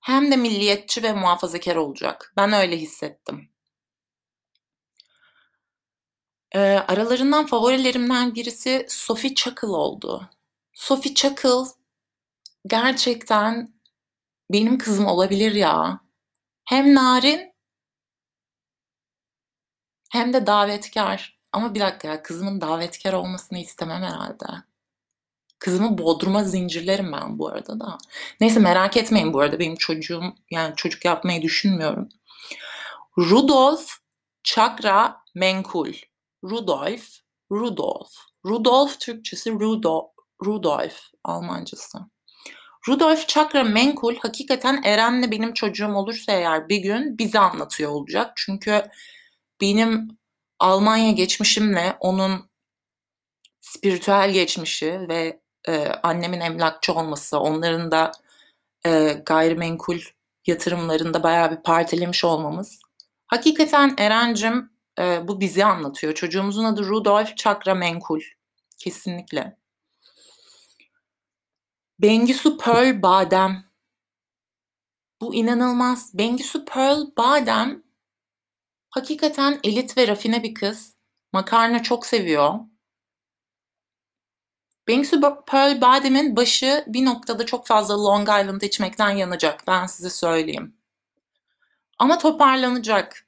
hem 0.00 0.30
de 0.30 0.36
milliyetçi 0.36 1.02
ve 1.02 1.12
muhafazakar 1.12 1.76
olacak. 1.76 2.32
Ben 2.36 2.52
öyle 2.52 2.76
hissettim. 2.76 3.48
Ee, 6.54 6.58
aralarından 6.60 7.46
favorilerimden 7.46 8.34
birisi 8.34 8.86
Sophie 8.88 9.34
Çakıl 9.34 9.68
oldu. 9.68 10.30
Sophie 10.72 11.14
Çakıl 11.14 11.66
gerçekten 12.66 13.74
benim 14.52 14.78
kızım 14.78 15.06
olabilir 15.06 15.52
ya. 15.52 16.00
Hem 16.64 16.94
narin 16.94 17.52
hem 20.12 20.32
de 20.32 20.46
davetkar. 20.46 21.38
Ama 21.52 21.74
bir 21.74 21.80
dakika 21.80 22.08
ya 22.08 22.22
kızımın 22.22 22.60
davetkar 22.60 23.12
olmasını 23.12 23.58
istemem 23.58 24.02
herhalde. 24.02 24.46
Kızımı 25.58 25.98
bodruma 25.98 26.44
zincirlerim 26.44 27.12
ben 27.12 27.38
bu 27.38 27.48
arada 27.48 27.80
da. 27.80 27.98
Neyse 28.40 28.60
merak 28.60 28.96
etmeyin 28.96 29.32
bu 29.32 29.40
arada 29.40 29.58
benim 29.58 29.76
çocuğum 29.76 30.34
yani 30.50 30.76
çocuk 30.76 31.04
yapmayı 31.04 31.42
düşünmüyorum. 31.42 32.08
Rudolf 33.18 34.02
Çakra 34.42 35.16
Menkul. 35.34 35.92
Rudolf, 36.44 37.08
Rudolf. 37.50 38.12
Rudolf 38.46 39.00
Türkçesi 39.00 39.52
Rudolf, 39.52 40.10
Rudolf 40.44 41.00
Almancası. 41.24 41.98
Rudolf 42.88 43.28
Çakra 43.28 43.64
Menkul 43.64 44.16
hakikaten 44.16 44.82
Eren'le 44.84 45.30
benim 45.30 45.54
çocuğum 45.54 45.94
olursa 45.94 46.32
eğer 46.32 46.68
bir 46.68 46.78
gün 46.78 47.18
bize 47.18 47.38
anlatıyor 47.38 47.90
olacak. 47.90 48.32
Çünkü 48.36 48.82
benim 49.60 50.08
Almanya 50.58 51.12
geçmişimle 51.12 51.96
onun 52.00 52.50
spiritüel 53.60 54.30
geçmişi 54.30 55.00
ve 55.08 55.40
e, 55.68 55.86
annemin 56.02 56.40
emlakçı 56.40 56.92
olması, 56.94 57.38
onların 57.40 57.90
da 57.90 58.12
e, 58.86 59.22
gayrimenkul 59.26 59.98
yatırımlarında 60.46 61.22
bayağı 61.22 61.50
bir 61.50 61.62
partilemiş 61.62 62.24
olmamız. 62.24 62.80
Hakikaten 63.26 63.94
Eren'cim 63.98 64.70
e, 64.98 65.28
bu 65.28 65.40
bizi 65.40 65.64
anlatıyor. 65.64 66.14
Çocuğumuzun 66.14 66.64
adı 66.64 66.84
Rudolf 66.88 67.36
Çakra 67.36 67.74
Menkul. 67.74 68.20
Kesinlikle. 68.78 69.61
Bengisu 72.02 72.58
Pearl 72.58 73.02
Badem. 73.02 73.64
Bu 75.20 75.34
inanılmaz. 75.34 76.18
Bengisu 76.18 76.64
Pearl 76.64 77.16
Badem 77.16 77.82
hakikaten 78.90 79.60
elit 79.64 79.98
ve 79.98 80.08
rafine 80.08 80.42
bir 80.42 80.54
kız. 80.54 80.96
Makarna 81.32 81.82
çok 81.82 82.06
seviyor. 82.06 82.54
Bengsu 84.88 85.44
Pearl 85.46 85.80
Badem'in 85.80 86.36
başı 86.36 86.84
bir 86.86 87.04
noktada 87.04 87.46
çok 87.46 87.66
fazla 87.66 88.04
Long 88.04 88.28
Island 88.28 88.60
içmekten 88.60 89.10
yanacak. 89.10 89.64
Ben 89.66 89.86
size 89.86 90.10
söyleyeyim. 90.10 90.76
Ama 91.98 92.18
toparlanacak. 92.18 93.26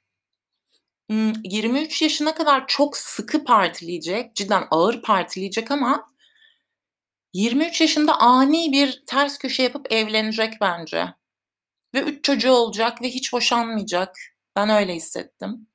23 1.09 2.01
hmm, 2.01 2.05
yaşına 2.05 2.35
kadar 2.35 2.67
çok 2.67 2.97
sıkı 2.97 3.43
partileyecek, 3.43 4.35
cidden 4.35 4.67
ağır 4.71 5.01
partileyecek 5.01 5.71
ama 5.71 6.14
23 7.35 7.81
yaşında 7.81 8.19
ani 8.19 8.71
bir 8.71 9.03
ters 9.07 9.37
köşe 9.37 9.63
yapıp 9.63 9.91
evlenecek 9.93 10.53
bence. 10.61 11.13
Ve 11.93 12.01
3 12.01 12.23
çocuğu 12.23 12.51
olacak 12.51 13.01
ve 13.01 13.09
hiç 13.09 13.33
boşanmayacak. 13.33 14.17
Ben 14.55 14.69
öyle 14.69 14.95
hissettim. 14.95 15.67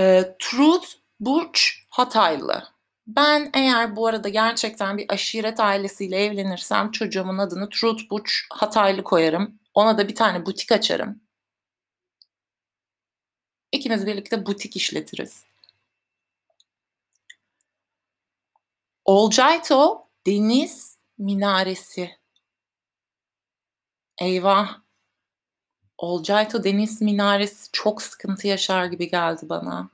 Ee, 0.00 0.36
Truth 0.38 0.88
Burç 1.20 1.86
Hataylı. 1.90 2.68
Ben 3.06 3.50
eğer 3.54 3.96
bu 3.96 4.06
arada 4.06 4.28
gerçekten 4.28 4.98
bir 4.98 5.06
aşiret 5.08 5.60
ailesiyle 5.60 6.24
evlenirsem 6.24 6.90
çocuğumun 6.90 7.38
adını 7.38 7.68
Truth 7.68 8.02
Burç 8.10 8.46
Hataylı 8.50 9.04
koyarım. 9.04 9.60
Ona 9.74 9.98
da 9.98 10.08
bir 10.08 10.14
tane 10.14 10.46
butik 10.46 10.72
açarım. 10.72 11.20
İkimiz 13.72 14.06
birlikte 14.06 14.46
butik 14.46 14.76
işletiriz. 14.76 15.44
Olcayto 19.04 20.08
Deniz 20.26 20.98
Minaresi. 21.18 22.10
Eyvah. 24.20 24.80
Olcayto 25.98 26.64
Deniz 26.64 27.02
Minaresi 27.02 27.68
çok 27.72 28.02
sıkıntı 28.02 28.46
yaşar 28.46 28.86
gibi 28.86 29.10
geldi 29.10 29.48
bana. 29.48 29.90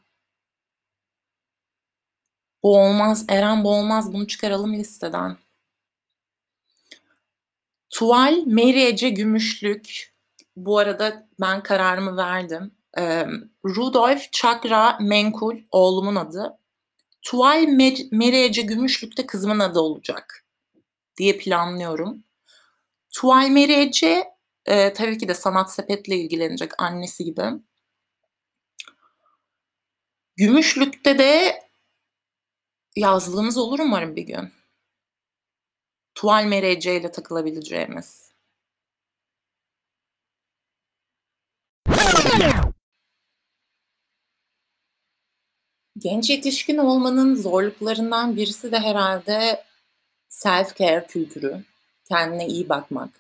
Bu 2.63 2.79
olmaz, 2.79 3.25
Eren 3.29 3.65
bu 3.65 3.71
olmaz, 3.71 4.13
bunu 4.13 4.27
çıkaralım 4.27 4.75
listeden. 4.75 5.37
Tuval 7.91 8.43
Meriece 8.47 9.09
Gümüşlük. 9.09 10.15
Bu 10.57 10.79
arada 10.79 11.29
ben 11.41 11.63
kararımı 11.63 12.17
verdim. 12.17 12.75
Rudolf 13.65 14.33
Çakra 14.33 14.99
Menkul 15.01 15.59
oğlumun 15.71 16.17
adı. 16.17 16.60
Tuval 17.23 17.63
Mer- 17.65 18.09
Meriece 18.13 18.63
Gümüşlük'te 18.63 19.27
kızımın 19.27 19.59
adı 19.59 19.81
olacak 19.81 20.45
diye 21.19 21.37
planlıyorum. 21.39 22.25
Tuval 23.15 23.49
Meriece 23.51 24.25
e, 24.67 24.93
tabii 24.93 25.19
ki 25.19 25.29
de 25.29 25.35
sanat 25.35 25.73
sepetle 25.75 26.17
ilgilenecek 26.17 26.83
annesi 26.83 27.25
gibi. 27.25 27.43
Gümüşlük'te 30.37 31.19
de 31.19 31.61
yazlığımız 32.97 33.59
olur 33.59 33.79
umarım 33.79 34.17
bir 34.17 34.23
gün. 34.23 34.53
Tuval 36.15 36.45
merece 36.45 36.97
ile 37.01 37.11
takılabileceğimiz. 37.13 38.30
Genç 46.03 46.31
yetişkin 46.31 46.79
olmanın 46.79 47.35
zorluklarından 47.35 48.37
birisi 48.37 48.73
de 48.73 48.79
herhalde 48.79 49.65
self-care 50.31 51.07
kültürü. 51.07 51.65
Kendine 52.09 52.47
iyi 52.47 52.69
bakmak. 52.69 53.11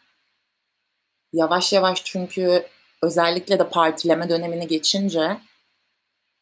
Yavaş 1.33 1.73
yavaş 1.73 2.03
çünkü 2.05 2.67
özellikle 3.03 3.59
de 3.59 3.69
partileme 3.69 4.29
dönemini 4.29 4.67
geçince 4.69 5.37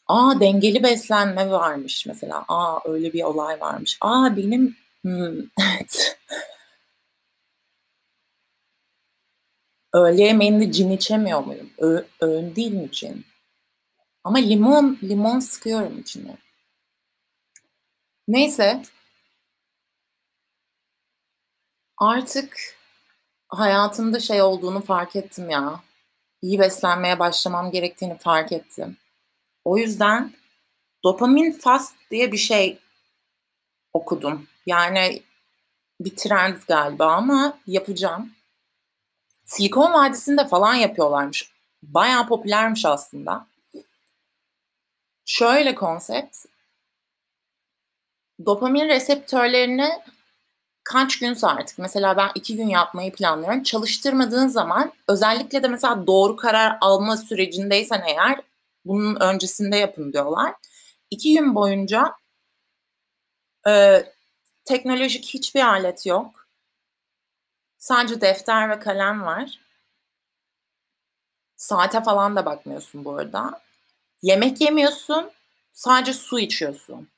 aa 0.07 0.41
dengeli 0.41 0.83
beslenme 0.83 1.51
varmış 1.51 2.07
mesela. 2.07 2.45
Aa 2.49 2.81
öyle 2.85 3.13
bir 3.13 3.23
olay 3.23 3.61
varmış. 3.61 3.99
Aa 4.01 4.37
benim 4.37 4.77
hmm, 5.03 5.39
evet. 5.61 6.19
Öğle 9.95 10.23
yemeğinde 10.23 10.73
cin 10.73 10.91
içemiyor 10.91 11.45
muyum? 11.45 11.71
Ö 11.79 12.03
öğün 12.21 12.57
değil 12.57 12.73
mi 12.73 12.89
cin? 12.93 13.28
Ama 14.29 14.39
limon, 14.39 14.99
limon 15.03 15.41
sıkıyorum 15.41 15.99
içine. 15.99 16.37
Neyse. 18.29 18.83
Artık 21.97 22.77
hayatımda 23.49 24.21
şey 24.21 24.43
olduğunu 24.43 24.83
fark 24.83 25.17
ettim 25.17 25.51
ya. 25.51 25.81
İyi 26.43 26.59
beslenmeye 26.59 27.19
başlamam 27.19 27.71
gerektiğini 27.71 28.19
fark 28.19 28.53
ettim. 28.53 28.97
O 29.65 29.79
yüzden 29.79 30.35
dopamin 31.05 31.53
fast 31.53 31.95
diye 32.11 32.33
bir 32.33 32.37
şey 32.37 32.79
okudum. 33.93 34.47
Yani 34.67 35.23
bir 36.01 36.17
trend 36.17 36.57
galiba 36.69 37.13
ama 37.13 37.59
yapacağım. 37.67 38.33
Silikon 39.45 39.93
Vadisi'nde 39.93 40.49
falan 40.49 40.75
yapıyorlarmış. 40.75 41.53
Bayağı 41.83 42.29
popülermiş 42.29 42.85
aslında. 42.85 43.47
Şöyle 45.29 45.75
konsept. 45.75 46.37
Dopamin 48.47 48.89
reseptörlerini 48.89 49.91
kaç 50.85 51.19
günse 51.19 51.47
artık 51.47 51.79
mesela 51.79 52.17
ben 52.17 52.31
iki 52.35 52.57
gün 52.57 52.69
yapmayı 52.69 53.13
planlıyorum. 53.13 53.63
Çalıştırmadığın 53.63 54.49
zaman 54.49 54.93
özellikle 55.09 55.63
de 55.63 55.69
mesela 55.69 56.07
doğru 56.07 56.37
karar 56.37 56.79
alma 56.81 57.17
sürecindeysen 57.17 58.03
eğer 58.09 58.41
bunun 58.85 59.21
öncesinde 59.21 59.77
yapın 59.77 60.13
diyorlar. 60.13 60.55
İki 61.11 61.35
gün 61.35 61.55
boyunca 61.55 62.13
e, 63.69 64.05
teknolojik 64.65 65.25
hiçbir 65.25 65.61
alet 65.69 66.07
yok. 66.07 66.49
Sadece 67.79 68.21
defter 68.21 68.71
ve 68.71 68.79
kalem 68.79 69.23
var. 69.23 69.61
Saate 71.57 72.03
falan 72.03 72.37
da 72.37 72.47
bakmıyorsun 72.47 73.05
bu 73.05 73.15
arada. 73.15 73.68
Yemek 74.23 74.61
yemiyorsun. 74.61 75.31
Sadece 75.73 76.13
su 76.13 76.39
içiyorsun. 76.39 77.09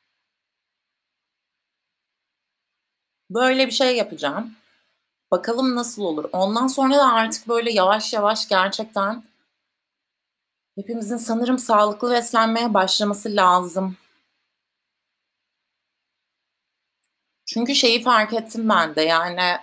Böyle 3.31 3.67
bir 3.67 3.73
şey 3.73 3.97
yapacağım. 3.97 4.57
Bakalım 5.31 5.77
nasıl 5.77 6.03
olur. 6.03 6.29
Ondan 6.33 6.67
sonra 6.67 6.97
da 6.97 7.13
artık 7.13 7.49
böyle 7.49 7.73
yavaş 7.73 8.13
yavaş 8.13 8.49
gerçekten 8.49 9.25
hepimizin 10.77 11.17
sanırım 11.17 11.59
sağlıklı 11.59 12.11
beslenmeye 12.11 12.75
başlaması 12.75 13.37
lazım. 13.37 13.97
Çünkü 17.47 17.75
şeyi 17.75 18.03
fark 18.03 18.33
ettim 18.33 18.69
ben 18.69 18.97
de 18.97 19.03
yani 19.03 19.59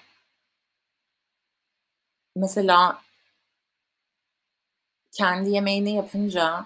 mesela 2.35 3.01
kendi 5.11 5.49
yemeğini 5.49 5.95
yapınca 5.95 6.65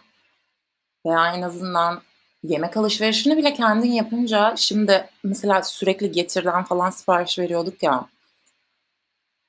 veya 1.06 1.34
en 1.34 1.42
azından 1.42 2.02
yemek 2.44 2.78
alışverişini 2.78 3.38
bile 3.38 3.54
kendin 3.54 3.92
yapınca 3.92 4.54
şimdi 4.58 5.10
mesela 5.24 5.64
sürekli 5.64 6.12
getirden 6.12 6.64
falan 6.64 6.90
sipariş 6.90 7.40
veriyorduk 7.40 7.84
ya. 7.84 8.10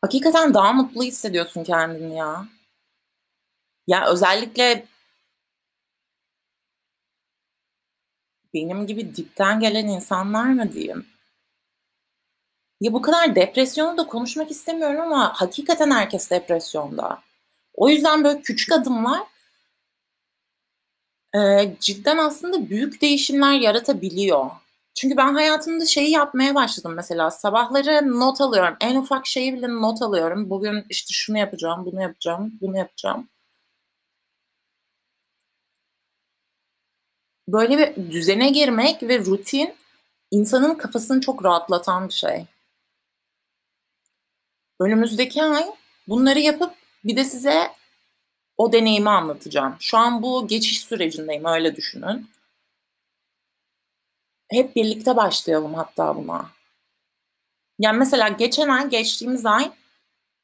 Hakikaten 0.01 0.55
daha 0.55 0.73
mutlu 0.73 1.03
hissediyorsun 1.03 1.65
kendini 1.65 2.17
ya. 2.17 2.47
Ya 3.87 4.07
özellikle 4.07 4.87
benim 8.55 8.87
gibi 8.87 9.17
dipten 9.17 9.61
gelen 9.61 9.87
insanlar 9.87 10.45
mı 10.45 10.73
diyeyim? 10.73 11.07
Ya 12.81 12.93
bu 12.93 13.03
kadar 13.03 13.35
depresyonu 13.35 13.99
da 13.99 14.07
konuşmak 14.07 14.51
istemiyorum 14.51 15.01
ama 15.01 15.33
hakikaten 15.35 15.91
herkes 15.91 16.31
depresyonda. 16.31 17.23
O 17.75 17.88
yüzden 17.88 18.25
böyle 18.25 18.43
küçük 18.43 18.73
adımlar 18.73 19.21
Eee, 21.35 21.77
cidden 21.81 22.18
aslında 22.18 22.71
büyük 22.71 23.03
değişimler 23.03 23.53
yaratabiliyor. 23.61 24.51
Çünkü 24.95 25.16
ben 25.16 25.35
hayatımda 25.35 25.87
şeyi 25.87 26.11
yapmaya 26.11 26.55
başladım 26.55 26.92
mesela, 26.97 27.31
sabahları 27.31 28.21
not 28.21 28.40
alıyorum. 28.40 28.77
En 28.81 28.97
ufak 28.97 29.27
şeyi 29.27 29.53
bile 29.55 29.68
not 29.68 30.03
alıyorum. 30.03 30.51
Bugün, 30.51 30.85
işte, 30.90 31.09
şunu 31.12 31.38
yapacağım, 31.38 31.85
bunu 31.87 32.03
yapacağım, 32.03 32.53
bunu 32.61 32.79
yapacağım. 32.79 33.29
Böyle 37.49 37.79
bir 37.79 38.11
düzene 38.11 38.51
girmek 38.51 39.03
ve 39.03 39.18
rutin 39.18 39.75
insanın 40.31 40.75
kafasını 40.75 41.21
çok 41.21 41.45
rahatlatan 41.45 42.09
bir 42.09 42.14
şey. 42.14 42.45
Önümüzdeki 44.81 45.42
ay 45.45 45.64
bunları 46.09 46.38
yapıp 46.40 46.75
bir 47.05 47.16
de 47.16 47.25
size 47.25 47.71
o 48.57 48.73
deneyimi 48.73 49.11
anlatacağım. 49.11 49.77
Şu 49.81 49.99
an 49.99 50.23
bu 50.23 50.49
geçiş 50.49 50.81
sürecindeyim 50.81 51.45
öyle 51.45 51.77
düşünün. 51.77 52.31
Hep 54.51 54.77
birlikte 54.77 55.17
başlayalım 55.17 55.75
hatta 55.75 56.17
buna. 56.17 56.51
Yani 57.79 57.99
mesela 57.99 58.29
geçen 58.29 58.69
ay, 58.69 58.88
geçtiğimiz 58.88 59.47
ay 59.47 59.73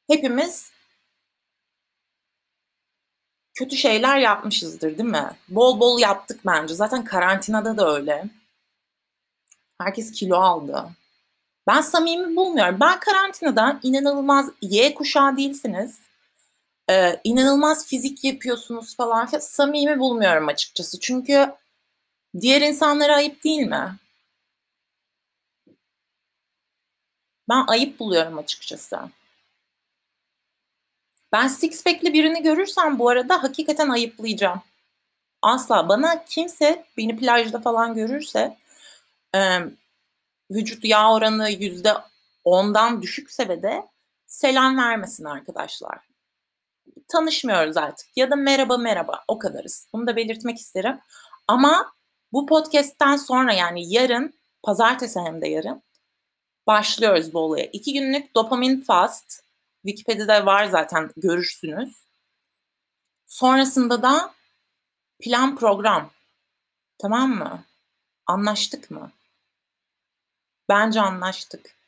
hepimiz 0.07 0.71
kötü 3.53 3.75
şeyler 3.77 4.17
yapmışızdır 4.17 4.97
değil 4.97 5.09
mi? 5.09 5.31
Bol 5.49 5.79
bol 5.79 5.99
yaptık 5.99 6.41
bence. 6.45 6.73
Zaten 6.73 7.03
karantinada 7.03 7.77
da 7.77 7.95
öyle. 7.95 8.25
Herkes 9.81 10.11
kilo 10.11 10.35
aldı. 10.35 10.89
Ben 11.67 11.81
samimi 11.81 12.35
bulmuyorum. 12.35 12.79
Ben 12.79 12.99
karantinada 12.99 13.79
inanılmaz 13.83 14.49
Y 14.61 14.93
kuşağı 14.93 15.37
değilsiniz. 15.37 16.08
Ee, 16.89 17.21
inanılmaz 17.23 17.87
fizik 17.87 18.23
yapıyorsunuz 18.23 18.95
falan. 18.95 19.25
Samimi 19.25 19.99
bulmuyorum 19.99 20.47
açıkçası. 20.47 20.99
Çünkü 20.99 21.55
diğer 22.41 22.61
insanlara 22.61 23.15
ayıp 23.15 23.43
değil 23.43 23.67
mi? 23.67 23.95
Ben 27.49 27.65
ayıp 27.67 27.99
buluyorum 27.99 28.37
açıkçası. 28.37 28.99
Ben 31.31 31.47
six 31.47 31.83
pack'li 31.83 32.13
birini 32.13 32.43
görürsem 32.43 32.99
bu 32.99 33.09
arada 33.09 33.43
hakikaten 33.43 33.89
ayıplayacağım. 33.89 34.61
Asla 35.41 35.89
bana 35.89 36.25
kimse 36.25 36.85
beni 36.97 37.17
plajda 37.17 37.59
falan 37.59 37.93
görürse 37.95 38.57
e, 39.35 39.59
vücut 40.51 40.85
yağ 40.85 41.13
oranı 41.13 41.49
yüzde 41.49 41.93
ondan 42.43 43.01
düşükse 43.01 43.49
ve 43.49 43.63
de 43.63 43.87
selam 44.27 44.77
vermesin 44.77 45.25
arkadaşlar. 45.25 46.08
Tanışmıyoruz 47.09 47.77
artık 47.77 48.17
ya 48.17 48.31
da 48.31 48.35
merhaba 48.35 48.77
merhaba 48.77 49.23
o 49.27 49.39
kadarız. 49.39 49.87
Bunu 49.93 50.07
da 50.07 50.15
belirtmek 50.15 50.57
isterim. 50.57 50.99
Ama 51.47 51.93
bu 52.31 52.45
podcast'ten 52.45 53.15
sonra 53.15 53.53
yani 53.53 53.93
yarın 53.93 54.33
pazartesi 54.63 55.19
hem 55.19 55.41
de 55.41 55.47
yarın 55.47 55.83
başlıyoruz 56.67 57.33
bu 57.33 57.39
olaya. 57.39 57.65
İki 57.65 57.93
günlük 57.93 58.35
dopamin 58.35 58.81
fast. 58.81 59.43
Wikipedia'da 59.85 60.45
var 60.45 60.65
zaten 60.65 61.11
görürsünüz. 61.17 62.05
Sonrasında 63.27 64.03
da 64.03 64.33
plan 65.19 65.55
program. 65.55 66.11
Tamam 66.97 67.29
mı? 67.29 67.63
Anlaştık 68.25 68.91
mı? 68.91 69.11
Bence 70.69 71.01
anlaştık. 71.01 71.78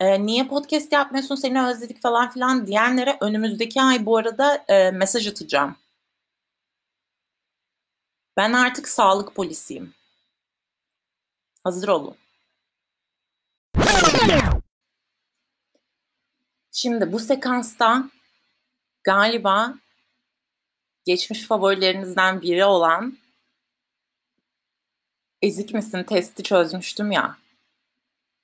Ee, 0.00 0.26
niye 0.26 0.48
podcast 0.48 0.92
yapmıyorsun 0.92 1.34
seni 1.34 1.62
özledik 1.66 2.02
falan 2.02 2.30
filan 2.30 2.66
diyenlere 2.66 3.18
önümüzdeki 3.20 3.82
ay 3.82 4.06
bu 4.06 4.16
arada 4.16 4.64
e, 4.68 4.90
mesaj 4.90 5.28
atacağım. 5.28 5.76
Ben 8.36 8.52
artık 8.52 8.88
sağlık 8.88 9.34
polisiyim. 9.34 9.94
Hazır 11.64 11.88
olun. 11.88 12.16
Şimdi 16.72 17.12
bu 17.12 17.18
sekansta 17.18 18.10
galiba 19.04 19.74
geçmiş 21.04 21.46
favorilerinizden 21.46 22.42
biri 22.42 22.64
olan 22.64 23.18
ezik 25.42 25.74
misin 25.74 26.02
testi 26.02 26.42
çözmüştüm 26.42 27.12
ya. 27.12 27.36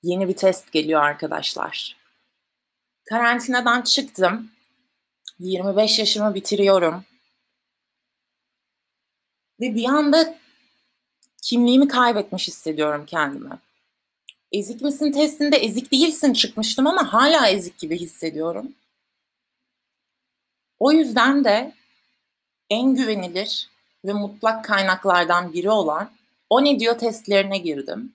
Yeni 0.03 0.27
bir 0.27 0.35
test 0.35 0.71
geliyor 0.71 1.01
arkadaşlar. 1.01 1.97
Karantinadan 3.09 3.81
çıktım. 3.81 4.51
25 5.39 5.99
yaşımı 5.99 6.35
bitiriyorum. 6.35 7.05
Ve 9.59 9.75
bir 9.75 9.85
anda 9.85 10.37
kimliğimi 11.43 11.87
kaybetmiş 11.87 12.47
hissediyorum 12.47 13.05
kendimi 13.05 13.59
ezik 14.53 14.81
misin 14.81 15.11
testinde 15.11 15.57
ezik 15.57 15.91
değilsin 15.91 16.33
çıkmıştım 16.33 16.87
ama 16.87 17.13
hala 17.13 17.47
ezik 17.47 17.77
gibi 17.77 17.99
hissediyorum. 17.99 18.75
O 20.79 20.91
yüzden 20.91 21.43
de 21.43 21.73
en 22.69 22.95
güvenilir 22.95 23.69
ve 24.05 24.13
mutlak 24.13 24.65
kaynaklardan 24.65 25.53
biri 25.53 25.69
olan 25.69 26.11
O 26.49 26.63
ne 26.63 26.79
diyor 26.79 26.97
testlerine 26.97 27.57
girdim. 27.57 28.13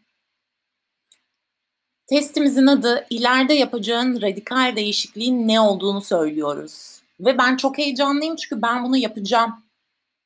Testimizin 2.09 2.67
adı 2.67 3.07
ileride 3.11 3.55
yapacağın 3.55 4.23
radikal 4.23 4.77
değişikliğin 4.77 5.49
ne 5.49 5.61
olduğunu 5.61 6.01
söylüyoruz. 6.01 7.03
Ve 7.21 7.39
ben 7.39 7.57
çok 7.57 7.79
heyecanlıyım 7.79 8.37
çünkü 8.37 8.63
ben 8.63 8.85
bunu 8.85 8.97
yapacağım. 8.97 9.65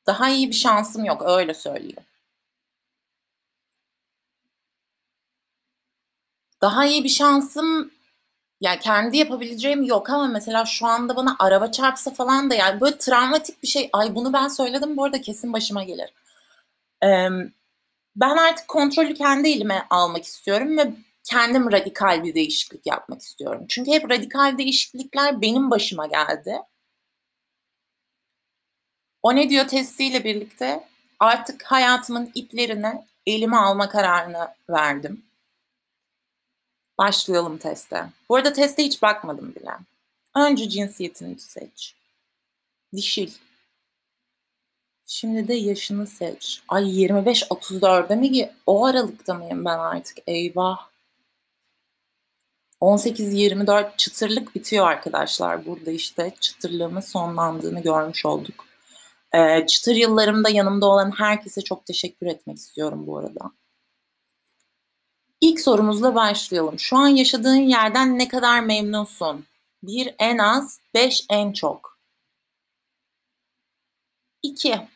Daha 0.07 0.31
iyi 0.31 0.49
bir 0.49 0.55
şansım 0.55 1.05
yok 1.05 1.23
öyle 1.27 1.55
söyleyeyim. 1.55 1.97
Daha 6.61 6.87
iyi 6.87 7.05
bir 7.05 7.09
şansım 7.09 7.90
yani 8.61 8.81
kendi 8.81 9.16
yapabileceğim 9.16 9.83
yok 9.83 10.11
ama 10.11 10.27
mesela 10.27 10.64
şu 10.64 10.87
anda 10.87 11.16
bana 11.16 11.37
araba 11.38 11.71
çarpsa 11.71 12.11
falan 12.11 12.51
da 12.51 12.55
yani 12.55 12.81
böyle 12.81 12.99
travmatik 12.99 13.62
bir 13.62 13.68
şey. 13.68 13.90
Ay 13.92 14.14
bunu 14.14 14.33
ben 14.33 14.49
söyledim 14.49 14.97
bu 14.97 15.05
arada 15.05 15.21
kesin 15.21 15.53
başıma 15.53 15.83
gelir. 15.85 16.12
Ee, 17.05 17.29
ben 18.16 18.37
artık 18.37 18.68
kontrolü 18.68 19.14
kendi 19.14 19.49
elime 19.49 19.87
almak 19.90 20.25
istiyorum 20.25 20.79
ve 20.79 20.92
kendim 21.24 21.72
radikal 21.72 22.24
bir 22.24 22.35
değişiklik 22.35 22.87
yapmak 22.87 23.22
istiyorum. 23.22 23.64
Çünkü 23.68 23.90
hep 23.90 24.11
radikal 24.11 24.58
değişiklikler 24.58 25.40
benim 25.40 25.70
başıma 25.70 26.06
geldi. 26.06 26.58
O 29.22 29.37
ne 29.37 29.50
diyor 29.50 29.68
testiyle 29.68 30.24
birlikte 30.24 30.88
artık 31.20 31.62
hayatımın 31.62 32.30
iplerini 32.35 33.04
elime 33.26 33.56
alma 33.56 33.88
kararını 33.88 34.54
verdim. 34.70 35.24
Başlayalım 36.98 37.58
teste. 37.58 38.06
Bu 38.28 38.37
arada 38.37 38.52
teste 38.52 38.85
hiç 38.85 39.02
bakmadım 39.02 39.54
bile. 39.54 39.70
Önce 40.37 40.68
cinsiyetini 40.68 41.40
seç. 41.40 41.94
Dişil. 42.94 43.32
Şimdi 45.06 45.48
de 45.48 45.54
yaşını 45.54 46.06
seç. 46.06 46.62
Ay 46.68 46.85
25-34'e 46.85 48.16
mi? 48.16 48.50
O 48.66 48.85
aralıkta 48.85 49.35
mıyım 49.35 49.64
ben 49.64 49.78
artık? 49.78 50.18
Eyvah. 50.26 50.91
18-24 52.83 53.97
çıtırlık 53.97 54.55
bitiyor 54.55 54.87
arkadaşlar. 54.87 55.66
Burada 55.66 55.90
işte 55.90 56.35
çıtırlığımın 56.40 57.01
sonlandığını 57.01 57.83
görmüş 57.83 58.27
olduk. 58.27 58.64
Ee, 59.35 59.66
çıtır 59.66 59.95
yıllarımda 59.95 60.49
yanımda 60.49 60.87
olan 60.87 61.11
herkese 61.11 61.62
çok 61.62 61.87
teşekkür 61.87 62.27
etmek 62.27 62.57
istiyorum 62.57 63.07
bu 63.07 63.18
arada. 63.18 63.53
İlk 65.40 65.61
sorumuzla 65.61 66.14
başlayalım. 66.14 66.79
Şu 66.79 66.97
an 66.97 67.09
yaşadığın 67.09 67.55
yerden 67.55 68.18
ne 68.18 68.29
kadar 68.29 68.61
memnunsun? 68.61 69.47
Bir 69.83 70.14
en 70.18 70.38
az, 70.38 70.81
beş 70.95 71.27
en 71.31 71.53
çok. 71.53 71.99
İki. 74.42 74.88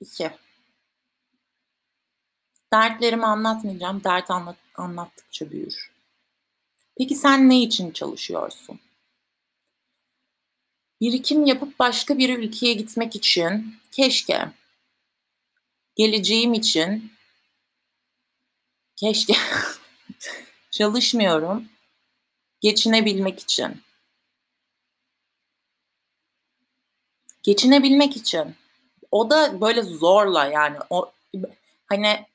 İki. 0.00 0.30
Dertlerimi 2.72 3.26
anlatmayacağım. 3.26 4.04
Dert 4.04 4.30
anlat, 4.30 4.56
anlattıkça 4.74 5.50
büyür. 5.50 5.92
Peki 6.98 7.14
sen 7.14 7.48
ne 7.48 7.62
için 7.62 7.90
çalışıyorsun? 7.90 8.80
Birikim 11.00 11.46
yapıp 11.46 11.78
başka 11.78 12.18
bir 12.18 12.38
ülkeye 12.38 12.72
gitmek 12.72 13.16
için 13.16 13.74
keşke. 13.92 14.52
Geleceğim 15.96 16.54
için 16.54 17.12
Keşke 19.00 19.34
çalışmıyorum. 20.70 21.68
Geçinebilmek 22.60 23.40
için. 23.40 23.82
Geçinebilmek 27.42 28.16
için. 28.16 28.54
O 29.10 29.30
da 29.30 29.60
böyle 29.60 29.82
zorla 29.82 30.44
yani 30.44 30.76
o 30.90 31.12
hani 31.86 32.26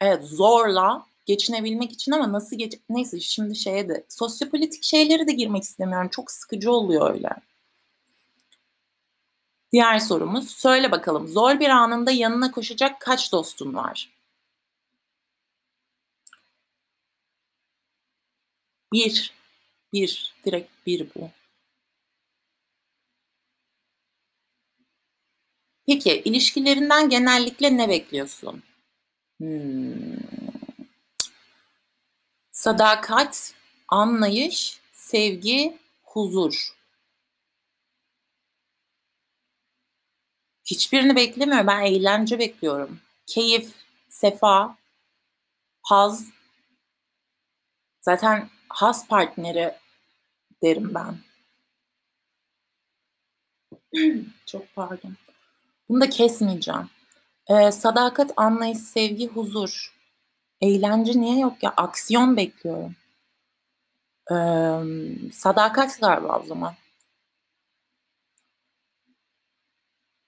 evet 0.00 0.24
zorla 0.24 1.06
geçinebilmek 1.26 1.92
için 1.92 2.12
ama 2.12 2.32
nasıl 2.32 2.58
geç 2.58 2.74
neyse 2.90 3.20
şimdi 3.20 3.56
şeye 3.56 3.88
de 3.88 4.04
sosyopolitik 4.08 4.84
şeyleri 4.84 5.26
de 5.26 5.32
girmek 5.32 5.62
istemiyorum. 5.62 6.08
Çok 6.12 6.30
sıkıcı 6.30 6.72
oluyor 6.72 7.14
öyle. 7.14 7.28
Diğer 9.72 9.98
sorumuz 9.98 10.50
söyle 10.50 10.90
bakalım 10.90 11.28
zor 11.28 11.60
bir 11.60 11.68
anında 11.68 12.10
yanına 12.10 12.50
koşacak 12.50 13.00
kaç 13.00 13.32
dostun 13.32 13.74
var? 13.74 14.10
Bir. 18.92 19.32
Bir. 19.92 20.34
Direkt 20.44 20.70
bir 20.86 21.06
bu. 21.14 21.30
Peki 25.86 26.22
ilişkilerinden 26.24 27.08
genellikle 27.10 27.76
ne 27.76 27.88
bekliyorsun? 27.88 28.62
Hmm. 29.40 30.45
Sadakat, 32.56 33.54
anlayış, 33.88 34.80
sevgi, 34.92 35.78
huzur. 36.02 36.76
Hiçbirini 40.64 41.16
beklemiyorum. 41.16 41.66
Ben 41.66 41.80
eğlence 41.80 42.38
bekliyorum. 42.38 43.00
Keyif, 43.26 43.74
sefa, 44.08 44.76
haz. 45.82 46.30
Zaten 48.00 48.50
has 48.68 49.08
partneri 49.08 49.74
derim 50.62 50.94
ben. 50.94 51.18
Çok 54.46 54.74
pardon. 54.74 55.16
Bunu 55.88 56.00
da 56.00 56.10
kesmeyeceğim. 56.10 56.90
Ee, 57.46 57.72
sadakat, 57.72 58.32
anlayış, 58.36 58.78
sevgi, 58.78 59.28
huzur. 59.28 59.95
Eğlence 60.60 61.20
niye 61.20 61.38
yok 61.38 61.62
ya? 61.62 61.74
Aksiyon 61.76 62.36
bekliyorum. 62.36 62.94
Ee, 64.30 64.34
sadakat 65.32 66.00
galiba 66.00 66.40
o 66.40 66.46
zaman. 66.46 66.74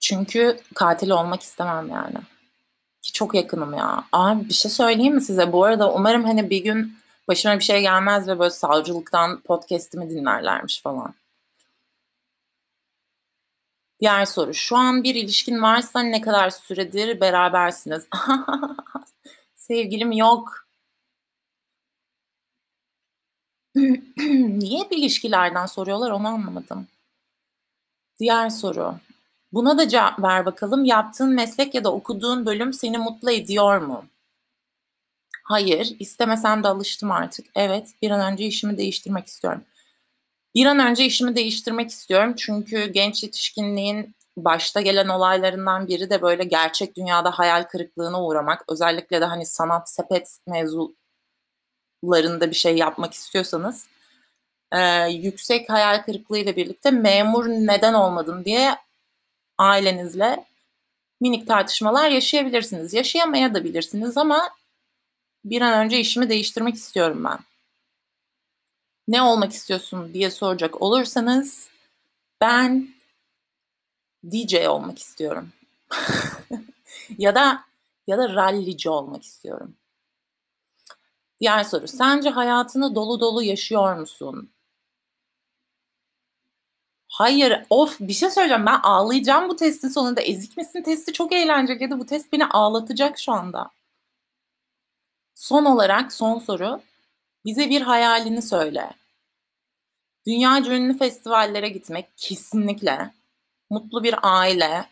Çünkü 0.01 0.61
katil 0.75 1.11
olmak 1.11 1.43
istemem 1.43 1.88
yani. 1.91 2.17
Ki 3.03 3.12
çok 3.12 3.35
yakınım 3.35 3.75
ya. 3.75 4.05
Abi 4.12 4.49
bir 4.49 4.55
şey 4.55 4.71
söyleyeyim 4.71 5.14
mi 5.14 5.21
size? 5.23 5.53
Bu 5.53 5.64
arada 5.64 5.95
umarım 5.95 6.25
hani 6.25 6.51
bir 6.51 6.64
gün 6.64 6.99
başıma 7.29 7.59
bir 7.59 7.64
şey 7.64 7.81
gelmez 7.81 8.29
ve 8.29 8.38
böyle 8.38 8.51
savcılıktan 8.51 9.41
podcast'imi 9.41 10.11
dinlerlermiş 10.11 10.83
falan. 10.83 11.14
Diğer 14.01 14.25
soru. 14.25 14.55
Şu 14.55 14.77
an 14.77 15.05
bir 15.05 15.14
ilişkin 15.14 15.62
varsa 15.62 16.01
ne 16.01 16.21
kadar 16.21 16.51
süredir 16.51 17.21
berabersiniz? 17.21 18.09
Sevgilim 19.70 20.12
yok. 20.12 20.68
Niye 24.59 24.81
hep 24.81 24.92
ilişkilerden 24.92 25.66
soruyorlar 25.66 26.11
onu 26.11 26.28
anlamadım. 26.28 26.87
Diğer 28.18 28.50
soru. 28.50 28.94
Buna 29.52 29.78
da 29.78 29.88
cevap 29.88 30.22
ver 30.22 30.46
bakalım. 30.46 30.85
Yaptığın 30.85 31.35
meslek 31.35 31.74
ya 31.74 31.85
da 31.85 31.92
okuduğun 31.92 32.46
bölüm 32.46 32.72
seni 32.72 32.98
mutlu 32.98 33.31
ediyor 33.31 33.78
mu? 33.81 34.04
Hayır, 35.44 35.96
istemesem 35.98 36.64
de 36.64 36.68
alıştım 36.68 37.11
artık. 37.11 37.46
Evet, 37.54 37.88
bir 38.02 38.11
an 38.11 38.33
önce 38.33 38.46
işimi 38.46 38.78
değiştirmek 38.78 39.26
istiyorum. 39.26 39.64
Bir 40.54 40.66
an 40.66 40.78
önce 40.78 41.04
işimi 41.04 41.37
değiştirmek 41.37 41.90
istiyorum 41.90 42.35
çünkü 42.37 42.87
genç 42.92 43.22
yetişkinliğin 43.22 44.14
başta 44.44 44.81
gelen 44.81 45.09
olaylarından 45.09 45.88
biri 45.88 46.11
de 46.11 46.22
böyle 46.22 46.44
gerçek 46.44 46.96
dünyada 46.96 47.31
hayal 47.31 47.64
kırıklığına 47.64 48.24
uğramak. 48.24 48.64
Özellikle 48.68 49.20
de 49.20 49.24
hani 49.24 49.46
sanat 49.46 49.90
sepet 49.90 50.38
mevzularında 50.46 50.90
bir 52.51 52.57
şey 52.57 52.77
yapmak 52.77 53.14
istiyorsanız 53.14 53.87
e, 54.72 55.09
yüksek 55.11 55.70
hayal 55.70 56.03
kırıklığı 56.03 56.38
ile 56.38 56.57
birlikte 56.57 56.90
memur 56.90 57.48
neden 57.48 57.94
olmadım 57.94 58.44
diye 58.44 58.77
ailenizle 59.59 60.44
minik 61.20 61.48
tartışmalar 61.48 62.11
yaşayabilirsiniz. 62.11 62.94
Yaşayamaya 62.94 63.55
da 63.55 63.64
bilirsiniz 63.64 64.16
ama 64.16 64.51
bir 65.44 65.61
an 65.61 65.85
önce 65.85 66.01
işimi 66.01 66.29
değiştirmek 66.29 66.74
istiyorum 66.74 67.24
ben. 67.24 67.38
Ne 69.09 69.22
olmak 69.22 69.53
istiyorsun 69.53 70.14
diye 70.14 70.31
soracak 70.31 70.83
olursanız 70.83 71.70
ben 72.40 72.88
DJ 74.24 74.68
olmak 74.68 74.98
istiyorum. 74.98 75.52
ya 77.18 77.35
da 77.35 77.64
ya 78.07 78.18
da 78.18 78.35
rallici 78.35 78.90
olmak 78.90 79.22
istiyorum. 79.22 79.76
Diğer 81.40 81.64
soru. 81.64 81.88
Sence 81.88 82.31
hayatını 82.31 82.94
dolu 82.94 83.20
dolu 83.20 83.42
yaşıyor 83.42 83.96
musun? 83.96 84.50
Hayır, 87.09 87.66
of 87.70 88.00
bir 88.00 88.12
şey 88.12 88.31
söyleyeceğim. 88.31 88.66
Ben 88.66 88.81
ağlayacağım 88.83 89.48
bu 89.48 89.57
testin 89.57 89.88
sonunda. 89.88 90.20
Ezik 90.20 90.57
misin 90.57 90.83
testi 90.83 91.12
çok 91.12 91.33
eğlenceli 91.33 91.83
ya 91.83 91.90
bu 91.90 92.07
test 92.07 92.33
beni 92.33 92.46
ağlatacak 92.46 93.18
şu 93.18 93.33
anda. 93.33 93.70
Son 95.35 95.64
olarak 95.64 96.12
son 96.12 96.38
soru. 96.38 96.81
Bize 97.44 97.70
bir 97.70 97.83
hayalini 97.83 98.42
söyle. 98.42 98.90
Dünya 100.26 100.59
ünlü 100.59 100.98
festivallere 100.98 101.68
gitmek 101.68 102.07
kesinlikle. 102.16 103.17
Mutlu 103.70 104.04
bir 104.04 104.14
aile. 104.22 104.85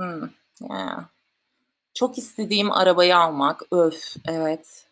Hmm, 0.00 0.28
yeah. 0.60 1.04
Çok 1.94 2.18
istediğim 2.18 2.72
arabayı 2.72 3.16
almak. 3.18 3.62
Öf, 3.72 4.16
evet. 4.28 4.86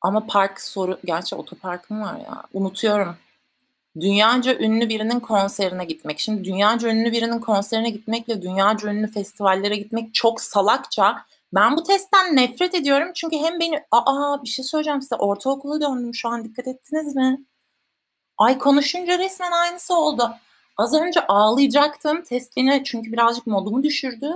Ama 0.00 0.26
park 0.26 0.60
soru, 0.60 0.98
gerçi 1.04 1.34
otoparkım 1.34 2.02
var 2.02 2.18
ya. 2.18 2.42
Unutuyorum. 2.52 3.16
Dünyaca 4.00 4.58
ünlü 4.58 4.88
birinin 4.88 5.20
konserine 5.20 5.84
gitmek. 5.84 6.18
Şimdi 6.20 6.44
dünyaca 6.44 6.88
ünlü 6.88 7.12
birinin 7.12 7.40
konserine 7.40 7.90
gitmekle 7.90 8.42
dünyaca 8.42 8.88
ünlü 8.88 9.10
festivallere 9.12 9.76
gitmek 9.76 10.14
çok 10.14 10.40
salakça. 10.40 11.26
Ben 11.54 11.76
bu 11.76 11.82
testten 11.82 12.36
nefret 12.36 12.74
ediyorum 12.74 13.08
çünkü 13.14 13.36
hem 13.36 13.60
beni 13.60 13.84
aa 13.90 14.42
bir 14.42 14.48
şey 14.48 14.64
söyleyeceğim 14.64 15.02
size 15.02 15.14
ortaokula 15.16 15.80
döndüm 15.80 16.14
şu 16.14 16.28
an 16.28 16.44
dikkat 16.44 16.68
ettiniz 16.68 17.16
mi? 17.16 17.44
Ay 18.38 18.58
konuşunca 18.58 19.18
resmen 19.18 19.52
aynısı 19.52 19.94
oldu. 19.94 20.30
Az 20.76 20.94
önce 20.94 21.26
ağlayacaktım 21.26 22.22
test 22.22 22.56
beni 22.56 22.84
çünkü 22.84 23.12
birazcık 23.12 23.46
modumu 23.46 23.82
düşürdü. 23.82 24.32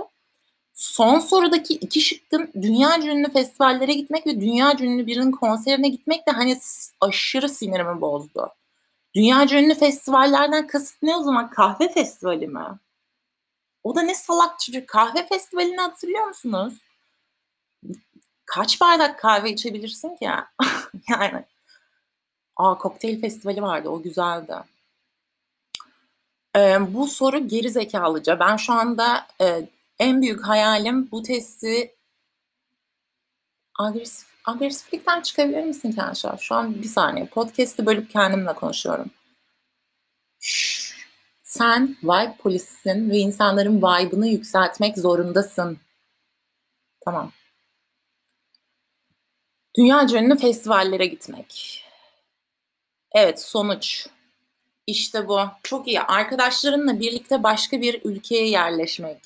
Son 0.73 1.19
sorudaki 1.19 1.73
iki 1.73 2.01
şıkkın 2.01 2.51
dünya 2.61 2.99
ünlü 2.99 3.31
festivallere 3.31 3.93
gitmek 3.93 4.27
ve 4.27 4.41
dünya 4.41 4.73
ünlü 4.79 5.07
birinin 5.07 5.31
konserine 5.31 5.87
gitmek 5.89 6.27
de 6.27 6.31
hani 6.31 6.59
aşırı 7.01 7.49
sinirimi 7.49 8.01
bozdu. 8.01 8.49
Dünya 9.15 9.43
ünlü 9.43 9.75
festivallerden 9.75 10.67
kasıt 10.67 11.03
ne 11.03 11.15
o 11.15 11.23
zaman? 11.23 11.49
Kahve 11.49 11.89
festivali 11.89 12.47
mi? 12.47 12.65
O 13.83 13.95
da 13.95 14.01
ne 14.01 14.15
salak 14.15 14.59
çocuk. 14.59 14.87
Kahve 14.87 15.27
festivalini 15.27 15.77
hatırlıyor 15.77 16.27
musunuz? 16.27 16.73
Kaç 18.45 18.81
bardak 18.81 19.19
kahve 19.19 19.51
içebilirsin 19.51 20.15
ki 20.15 20.25
ya? 20.25 20.51
yani. 21.09 21.45
Aa 22.55 22.77
kokteyl 22.77 23.21
festivali 23.21 23.61
vardı. 23.61 23.89
O 23.89 24.01
güzeldi. 24.01 24.55
Bu 26.93 27.07
soru 27.07 27.47
geri 27.47 27.69
zekalıca. 27.69 28.39
Ben 28.39 28.55
şu 28.55 28.73
anda 28.73 29.27
e, 29.41 29.69
en 29.99 30.21
büyük 30.21 30.47
hayalim 30.47 31.11
bu 31.11 31.23
testi 31.23 31.95
agresif 33.79 34.27
agresiflikten 34.45 35.21
çıkabilir 35.21 35.63
misin 35.63 35.91
Kenşah? 35.91 36.37
Şu 36.39 36.55
an 36.55 36.81
bir 36.81 36.87
saniye. 36.87 37.25
Podcast'ı 37.25 37.85
bölüp 37.85 38.09
kendimle 38.11 38.53
konuşuyorum. 38.53 39.11
Şş, 40.39 40.93
sen 41.43 41.97
vibe 42.03 42.37
polisisin 42.37 43.09
ve 43.09 43.17
insanların 43.17 43.77
vibe'ını 43.77 44.27
yükseltmek 44.27 44.97
zorundasın. 44.97 45.79
Tamam. 47.05 47.31
Dünya 49.77 50.03
ünlü 50.03 50.37
festivallere 50.37 51.05
gitmek. 51.05 51.83
Evet 53.15 53.41
sonuç. 53.41 54.07
İşte 54.87 55.27
bu. 55.27 55.39
Çok 55.63 55.87
iyi. 55.87 56.01
Arkadaşlarınla 56.01 56.99
birlikte 56.99 57.43
başka 57.43 57.81
bir 57.81 58.01
ülkeye 58.03 58.49
yerleşmek. 58.49 59.17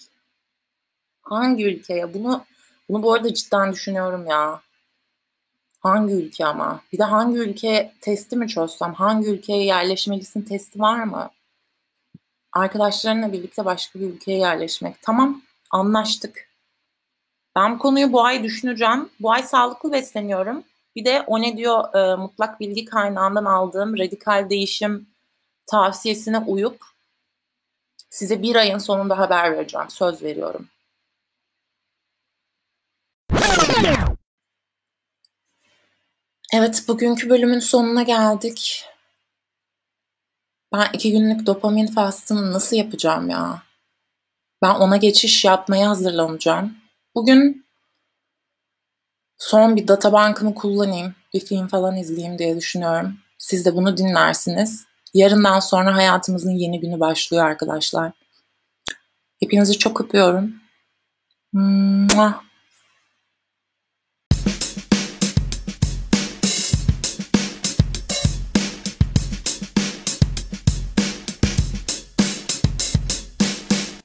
Hangi 1.21 1.65
ülkeye? 1.65 2.13
Bunu 2.13 2.45
bunu 2.89 3.03
bu 3.03 3.13
arada 3.13 3.33
cidden 3.33 3.71
düşünüyorum 3.71 4.27
ya. 4.27 4.61
Hangi 5.79 6.13
ülke 6.13 6.45
ama? 6.45 6.81
Bir 6.93 6.97
de 6.97 7.03
hangi 7.03 7.37
ülke 7.37 7.93
testi 8.01 8.35
mi 8.35 8.47
çözsem? 8.47 8.93
Hangi 8.93 9.29
ülkeye 9.29 9.65
yerleşmelisin 9.65 10.41
testi 10.41 10.79
var 10.79 11.03
mı? 11.03 11.29
Arkadaşlarınla 12.53 13.33
birlikte 13.33 13.65
başka 13.65 13.99
bir 13.99 14.05
ülkeye 14.05 14.39
yerleşmek. 14.39 15.01
Tamam, 15.01 15.41
anlaştık. 15.71 16.47
Ben 17.55 17.75
bu 17.75 17.79
konuyu 17.79 18.13
bu 18.13 18.23
ay 18.25 18.43
düşüneceğim. 18.43 19.09
Bu 19.19 19.31
ay 19.31 19.43
sağlıklı 19.43 19.91
besleniyorum. 19.91 20.63
Bir 20.95 21.05
de 21.05 21.23
o 21.27 21.41
ne 21.41 21.57
diyor 21.57 21.95
e, 21.95 22.15
mutlak 22.15 22.59
bilgi 22.59 22.85
kaynağından 22.85 23.45
aldığım 23.45 23.97
radikal 23.97 24.49
değişim 24.49 25.10
tavsiyesine 25.65 26.37
uyup 26.37 26.81
size 28.09 28.41
bir 28.41 28.55
ayın 28.55 28.77
sonunda 28.77 29.17
haber 29.17 29.51
vereceğim. 29.51 29.89
Söz 29.89 30.23
veriyorum. 30.23 30.69
Evet, 36.53 36.85
bugünkü 36.87 37.29
bölümün 37.29 37.59
sonuna 37.59 38.03
geldik. 38.03 38.85
Ben 40.73 40.89
iki 40.93 41.11
günlük 41.11 41.45
dopamin 41.45 41.87
fastını 41.87 42.53
nasıl 42.53 42.75
yapacağım 42.75 43.29
ya? 43.29 43.63
Ben 44.61 44.75
ona 44.75 44.97
geçiş 44.97 45.45
yapmaya 45.45 45.89
hazırlanacağım. 45.89 46.77
Bugün 47.15 47.65
son 49.37 49.75
bir 49.75 49.87
data 49.87 50.13
bankımı 50.13 50.55
kullanayım, 50.55 51.15
bir 51.33 51.39
film 51.39 51.67
falan 51.67 51.97
izleyeyim 51.97 52.37
diye 52.37 52.57
düşünüyorum. 52.57 53.17
Siz 53.37 53.65
de 53.65 53.75
bunu 53.75 53.97
dinlersiniz. 53.97 54.90
Yarından 55.13 55.59
sonra 55.59 55.95
hayatımızın 55.95 56.51
yeni 56.51 56.79
günü 56.79 56.99
başlıyor 56.99 57.45
arkadaşlar. 57.45 58.11
Hepinizi 59.39 59.77
çok 59.77 60.01
öpüyorum. 60.01 60.53
Mua. 61.53 62.43